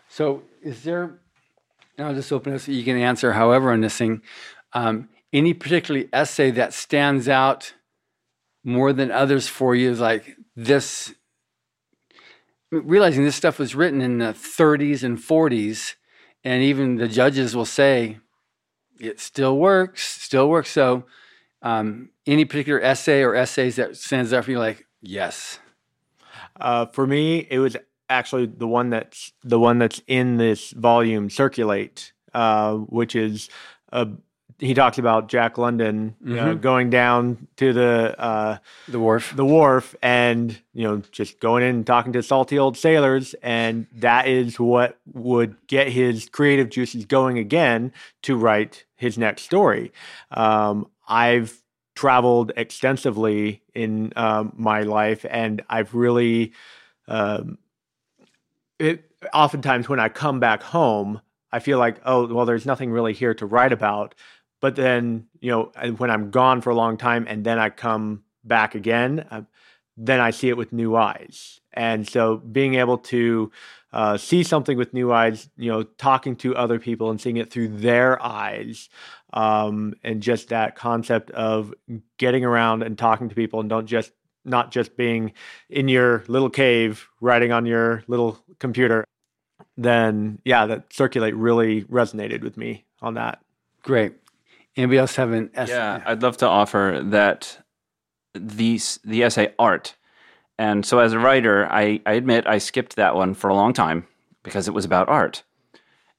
[0.09, 1.19] So, is there,
[1.97, 4.21] and I'll just open it so you can answer however on this thing,
[4.73, 7.73] um, any particularly essay that stands out
[8.63, 9.91] more than others for you?
[9.91, 11.13] Is like this,
[12.71, 15.95] realizing this stuff was written in the 30s and 40s,
[16.43, 18.19] and even the judges will say
[18.99, 20.69] it still works, still works.
[20.69, 21.05] So,
[21.61, 25.59] um, any particular essay or essays that stands out for you, like, yes.
[26.59, 27.77] Uh, for me, it was
[28.09, 33.49] actually the one that's the one that's in this volume, Circulate, uh, which is
[33.91, 34.05] uh,
[34.61, 38.57] he talks about Jack London you know, going down to the uh,
[38.87, 39.35] The wharf.
[39.35, 43.87] the wharf and you know just going in and talking to salty old sailors, and
[43.93, 47.91] that is what would get his creative juices going again
[48.21, 49.91] to write his next story.
[50.29, 51.59] Um, I've
[51.95, 56.53] traveled extensively in um, my life, and I've really
[57.07, 57.57] um,
[58.77, 63.13] it oftentimes when I come back home, I feel like, oh, well, there's nothing really
[63.13, 64.15] here to write about.
[64.61, 68.23] But then, you know, when I'm gone for a long time and then I come
[68.43, 69.41] back again, uh,
[69.97, 71.59] then I see it with new eyes.
[71.73, 73.51] And so being able to
[73.91, 77.51] uh, see something with new eyes, you know, talking to other people and seeing it
[77.51, 78.89] through their eyes,
[79.33, 81.73] um, and just that concept of
[82.17, 84.11] getting around and talking to people and don't just
[84.43, 85.33] not just being
[85.69, 89.05] in your little cave writing on your little computer,
[89.77, 93.39] then yeah, that circulate really resonated with me on that.
[93.83, 94.20] Great.
[94.75, 95.73] Anybody else have an essay?
[95.73, 97.63] Yeah, I'd love to offer that
[98.33, 99.95] these the essay art.
[100.57, 103.73] And so as a writer, I, I admit I skipped that one for a long
[103.73, 104.05] time
[104.43, 105.43] because it was about art.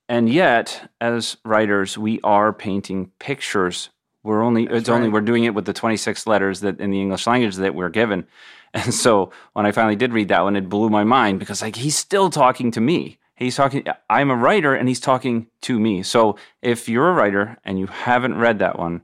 [0.09, 3.91] And yet, as writers, we are painting pictures.
[4.25, 7.27] We're only it's only we're doing it with the 26 letters that in the English
[7.27, 8.27] language that we're given.
[8.75, 11.77] And so when I finally did read that one, it blew my mind because like
[11.77, 13.19] he's still talking to me.
[13.43, 16.03] He's talking I'm a writer and he's talking to me.
[16.03, 19.03] So if you're a writer and you haven't read that one,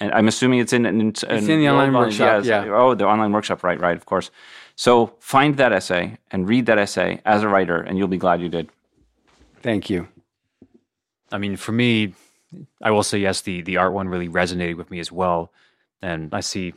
[0.00, 2.64] and I'm assuming it's in, in, It's in the online workshop, yeah.
[2.68, 4.30] Oh, the online workshop, right, right, of course.
[4.74, 8.40] So find that essay and read that essay as a writer, and you'll be glad
[8.40, 8.70] you did.
[9.62, 10.08] Thank you.
[11.30, 12.14] I mean, for me,
[12.82, 13.42] I will say yes.
[13.42, 15.52] The the art one really resonated with me as well,
[16.00, 16.72] and I see,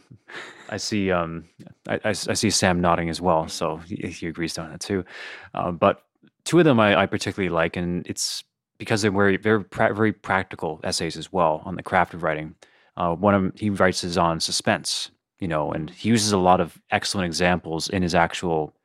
[0.69, 1.45] I see, um,
[1.88, 3.47] I, I, I see Sam nodding as well.
[3.47, 5.05] So he, he agrees on that too.
[5.53, 6.03] Uh, but
[6.45, 8.43] two of them I, I particularly like, and it's
[8.77, 12.55] because they're very very very practical essays as well on the craft of writing.
[12.97, 16.37] Uh, one of them he writes is on suspense, you know, and he uses a
[16.37, 18.75] lot of excellent examples in his actual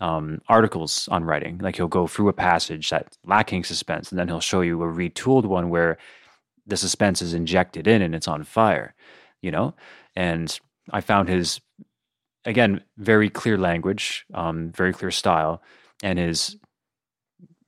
[0.00, 1.58] um, articles on writing.
[1.58, 4.86] Like he'll go through a passage that's lacking suspense, and then he'll show you a
[4.86, 5.98] retooled one where
[6.66, 8.94] the suspense is injected in and it's on fire,
[9.40, 9.74] you know?
[10.14, 10.58] And
[10.90, 11.60] I found his,
[12.44, 15.62] again, very clear language, um, very clear style,
[16.02, 16.56] and his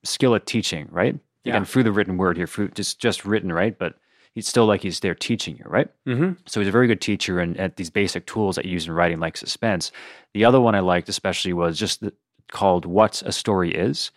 [0.05, 1.19] skill at teaching, right?
[1.45, 1.55] Yeah.
[1.55, 3.79] Again, through the written word here, through just, just written, right?
[3.79, 3.95] But
[4.35, 5.89] he's still like he's there teaching you, right?
[6.07, 6.33] Mm-hmm.
[6.47, 8.93] So he's a very good teacher and at these basic tools that you use in
[8.93, 9.93] writing, like suspense.
[10.35, 12.13] The other one I liked especially was just the,
[12.51, 14.11] called "What a Story Is,"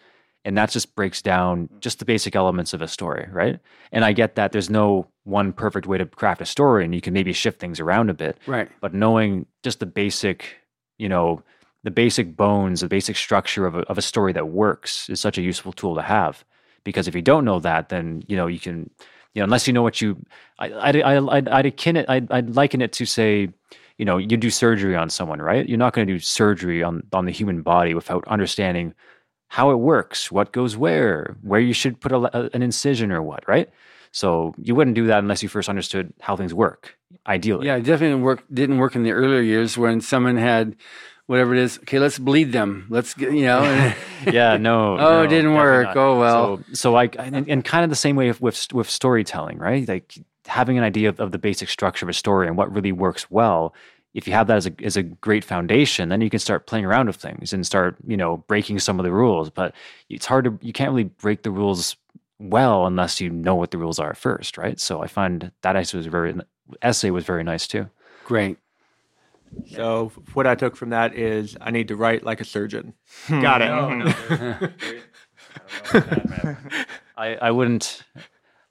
[0.45, 3.59] and that just breaks down just the basic elements of a story, right?
[3.91, 7.01] And I get that there's no one perfect way to craft a story, and you
[7.01, 8.37] can maybe shift things around a bit.
[8.45, 8.69] Right.
[8.81, 10.57] But knowing just the basic,
[10.97, 11.43] you know,
[11.83, 15.37] the basic bones, the basic structure of a, of a story that works is such
[15.37, 16.43] a useful tool to have.
[16.83, 18.89] Because if you don't know that, then you know you can,
[19.33, 20.17] you know, unless you know what you,
[20.59, 23.49] I, I, I, I'd, I'd akin it, I'd, I'd liken it to say,
[23.97, 25.67] you know, you do surgery on someone, right?
[25.67, 28.93] You're not going to do surgery on on the human body without understanding
[29.47, 33.47] how it works, what goes where, where you should put a, an incision or what,
[33.47, 33.69] right?
[34.11, 37.67] So you wouldn't do that unless you first understood how things work, ideally.
[37.67, 40.75] Yeah, it definitely work didn't work in the earlier years when someone had
[41.27, 41.79] whatever it is.
[41.79, 42.87] Okay, let's bleed them.
[42.89, 43.63] Let's get you know.
[44.31, 44.97] yeah, no.
[44.99, 45.87] Oh, it didn't work.
[45.87, 45.97] not.
[45.97, 46.57] Oh, well.
[46.57, 49.87] So, so I and, and kind of the same way with, with with storytelling, right?
[49.87, 50.15] Like
[50.45, 53.29] having an idea of, of the basic structure of a story and what really works
[53.31, 53.73] well.
[54.13, 56.85] If you have that as a as a great foundation, then you can start playing
[56.85, 59.49] around with things and start you know breaking some of the rules.
[59.49, 59.73] But
[60.09, 61.95] it's hard to you can't really break the rules
[62.39, 64.79] well unless you know what the rules are first, right?
[64.79, 66.35] So I find that essay was very
[66.81, 67.89] essay was very nice too.
[68.25, 68.57] Great.
[69.67, 72.93] So what I took from that is I need to write like a surgeon.
[73.27, 73.41] Hmm.
[73.41, 74.71] Got it.
[77.17, 78.03] I, I wouldn't.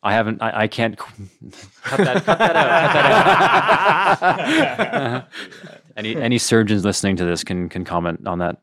[0.03, 0.43] I haven't.
[0.43, 0.97] I, I can't.
[0.97, 2.24] Cut that.
[2.24, 4.18] Cut that out.
[4.18, 5.28] Cut that out.
[5.97, 8.61] any any surgeons listening to this can can comment on that.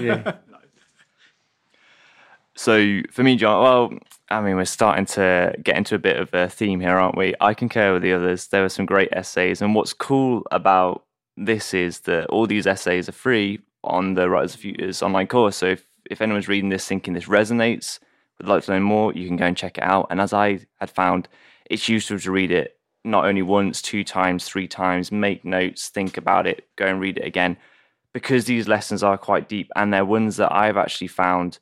[0.00, 0.34] Yeah.
[2.58, 3.98] So for me, John, well,
[4.30, 7.34] I mean, we're starting to get into a bit of a theme here, aren't we?
[7.40, 8.48] I concur with the others.
[8.48, 11.04] There were some great essays, and what's cool about
[11.36, 15.56] this is that all these essays are free on the Writers of Futures online course.
[15.56, 17.98] So if, if anyone's reading this thinking this resonates,
[18.38, 20.08] would like to know more, you can go and check it out.
[20.10, 21.28] And as I had found,
[21.70, 26.16] it's useful to read it not only once, two times, three times, make notes, think
[26.16, 27.56] about it, go and read it again,
[28.12, 31.58] because these lessons are quite deep and they're ones that I've actually found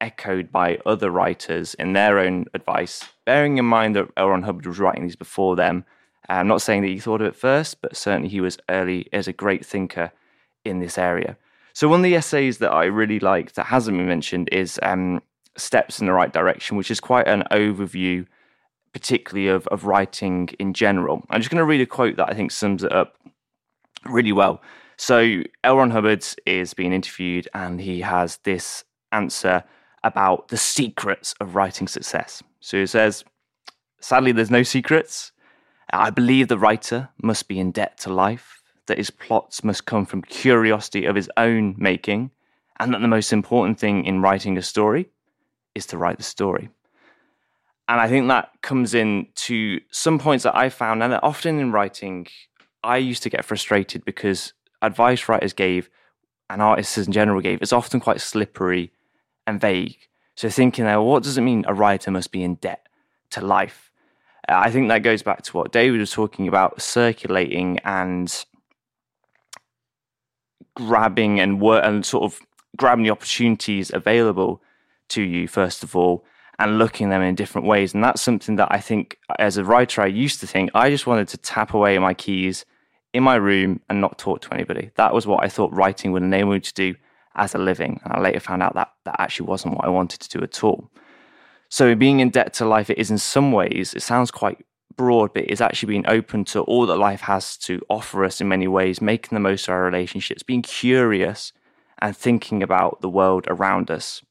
[0.00, 4.28] echoed by other writers in their own advice, bearing in mind that L.
[4.28, 5.84] Ron Hubbard was writing these before them.
[6.28, 9.28] I'm not saying that he thought of it first, but certainly he was early as
[9.28, 10.12] a great thinker
[10.64, 11.36] in this area.
[11.72, 15.22] So one of the essays that I really like that hasn't been mentioned is um,
[15.56, 18.26] Steps in the Right Direction, which is quite an overview,
[18.92, 21.24] particularly of, of writing in general.
[21.30, 23.16] I'm just going to read a quote that I think sums it up
[24.04, 24.60] really well.
[24.96, 25.76] So L.
[25.76, 29.62] Ron Hubbard is being interviewed and he has this answer
[30.04, 32.42] about the secrets of writing success.
[32.60, 33.24] So he says,
[34.00, 35.32] Sadly, there's no secrets.
[35.92, 40.04] I believe the writer must be in debt to life, that his plots must come
[40.04, 42.30] from curiosity of his own making,
[42.78, 45.08] and that the most important thing in writing a story
[45.74, 46.68] is to write the story.
[47.88, 51.58] And I think that comes in to some points that I found, and that often
[51.58, 52.26] in writing,
[52.84, 55.88] I used to get frustrated because advice writers gave
[56.50, 58.92] and artists in general gave is often quite slippery
[59.46, 59.96] and vague.
[60.34, 62.86] So thinking, now, what does it mean a writer must be in debt
[63.30, 63.87] to life?
[64.48, 68.44] Uh, I think that goes back to what David was talking about, circulating and
[70.74, 72.40] grabbing and wor- and sort of
[72.76, 74.62] grabbing the opportunities available
[75.08, 76.24] to you first of all,
[76.58, 77.94] and looking them in different ways.
[77.94, 81.06] And that's something that I think as a writer, I used to think I just
[81.06, 82.64] wanted to tap away my keys
[83.12, 84.90] in my room and not talk to anybody.
[84.96, 86.94] That was what I thought writing would enable me to do
[87.36, 88.00] as a living.
[88.04, 90.62] And I later found out that that actually wasn't what I wanted to do at
[90.64, 90.90] all.
[91.68, 94.64] So being in debt to life, it is in some ways, it sounds quite
[94.96, 98.48] broad, but it's actually being open to all that life has to offer us in
[98.48, 101.52] many ways, making the most of our relationships, being curious
[101.98, 104.22] and thinking about the world around us.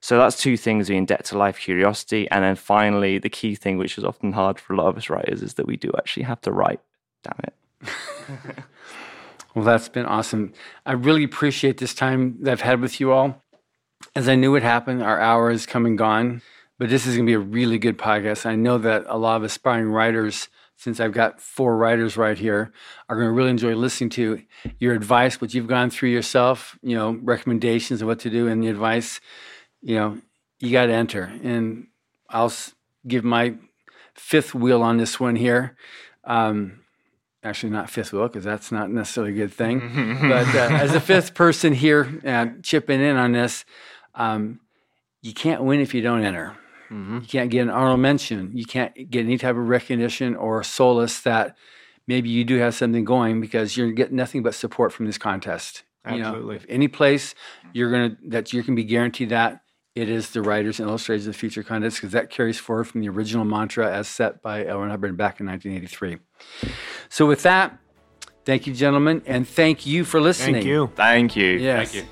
[0.00, 2.28] So that's two things being in debt to life, curiosity.
[2.30, 5.08] And then finally, the key thing, which is often hard for a lot of us
[5.08, 6.80] writers, is that we do actually have to write.
[7.22, 7.54] Damn it.
[9.54, 10.52] well, that's been awesome.
[10.84, 13.42] I really appreciate this time that I've had with you all.
[14.14, 16.42] As I knew would happen, our hour is come and gone,
[16.84, 18.44] but this is going to be a really good podcast.
[18.44, 22.74] I know that a lot of aspiring writers, since I've got four writers right here,
[23.08, 24.42] are going to really enjoy listening to
[24.78, 28.62] your advice, what you've gone through yourself, you know, recommendations of what to do, and
[28.62, 29.22] the advice,
[29.80, 30.20] you know,
[30.60, 31.22] you got to enter.
[31.42, 31.86] And
[32.28, 32.52] I'll
[33.08, 33.54] give my
[34.12, 35.78] fifth wheel on this one here.
[36.24, 36.80] Um,
[37.42, 40.18] actually not fifth wheel because that's not necessarily a good thing.
[40.20, 43.64] but uh, as a fifth person here uh, chipping in on this,
[44.14, 44.60] um,
[45.22, 46.54] you can't win if you don't enter.
[46.94, 47.18] Mm-hmm.
[47.22, 48.52] You can't get an honorable mention.
[48.54, 51.56] You can't get any type of recognition or solace that
[52.06, 55.82] maybe you do have something going because you're getting nothing but support from this contest.
[56.04, 56.54] Absolutely.
[56.54, 57.34] You know, any place
[57.72, 59.62] you're gonna that you can be guaranteed that
[59.94, 63.00] it is the writers and illustrators of the future contest because that carries forward from
[63.00, 64.80] the original mantra as set by L.
[64.80, 66.18] Ron Hubbard back in 1983.
[67.08, 67.78] So with that,
[68.44, 70.56] thank you, gentlemen, and thank you for listening.
[70.56, 70.90] Thank you.
[70.94, 71.46] Thank you.
[71.52, 71.92] Yes.
[71.92, 72.10] Thank you.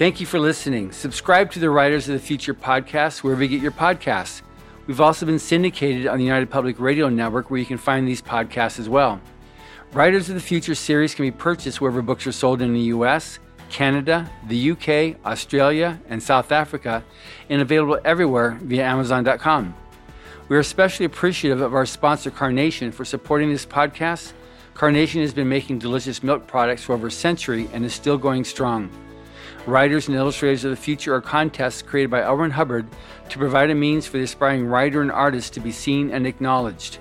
[0.00, 0.92] Thank you for listening.
[0.92, 4.40] Subscribe to the Writers of the Future podcast wherever you get your podcasts.
[4.86, 8.22] We've also been syndicated on the United Public Radio Network where you can find these
[8.22, 9.20] podcasts as well.
[9.92, 13.40] Writers of the Future series can be purchased wherever books are sold in the US,
[13.68, 17.04] Canada, the UK, Australia, and South Africa,
[17.50, 19.74] and available everywhere via Amazon.com.
[20.48, 24.32] We are especially appreciative of our sponsor, Carnation, for supporting this podcast.
[24.72, 28.44] Carnation has been making delicious milk products for over a century and is still going
[28.44, 28.90] strong.
[29.66, 32.36] Writers and Illustrators of the Future are contests created by L.
[32.36, 32.86] Ron Hubbard
[33.28, 36.98] to provide a means for the aspiring writer and artist to be seen and acknowledged.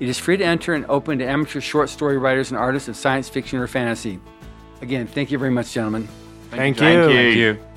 [0.00, 2.96] It is free to enter and open to amateur short story writers and artists of
[2.96, 4.18] science fiction or fantasy.
[4.82, 6.08] Again, thank you very much, gentlemen.
[6.50, 7.08] Thank, Thank you.
[7.10, 7.16] you.
[7.16, 7.69] Thank you.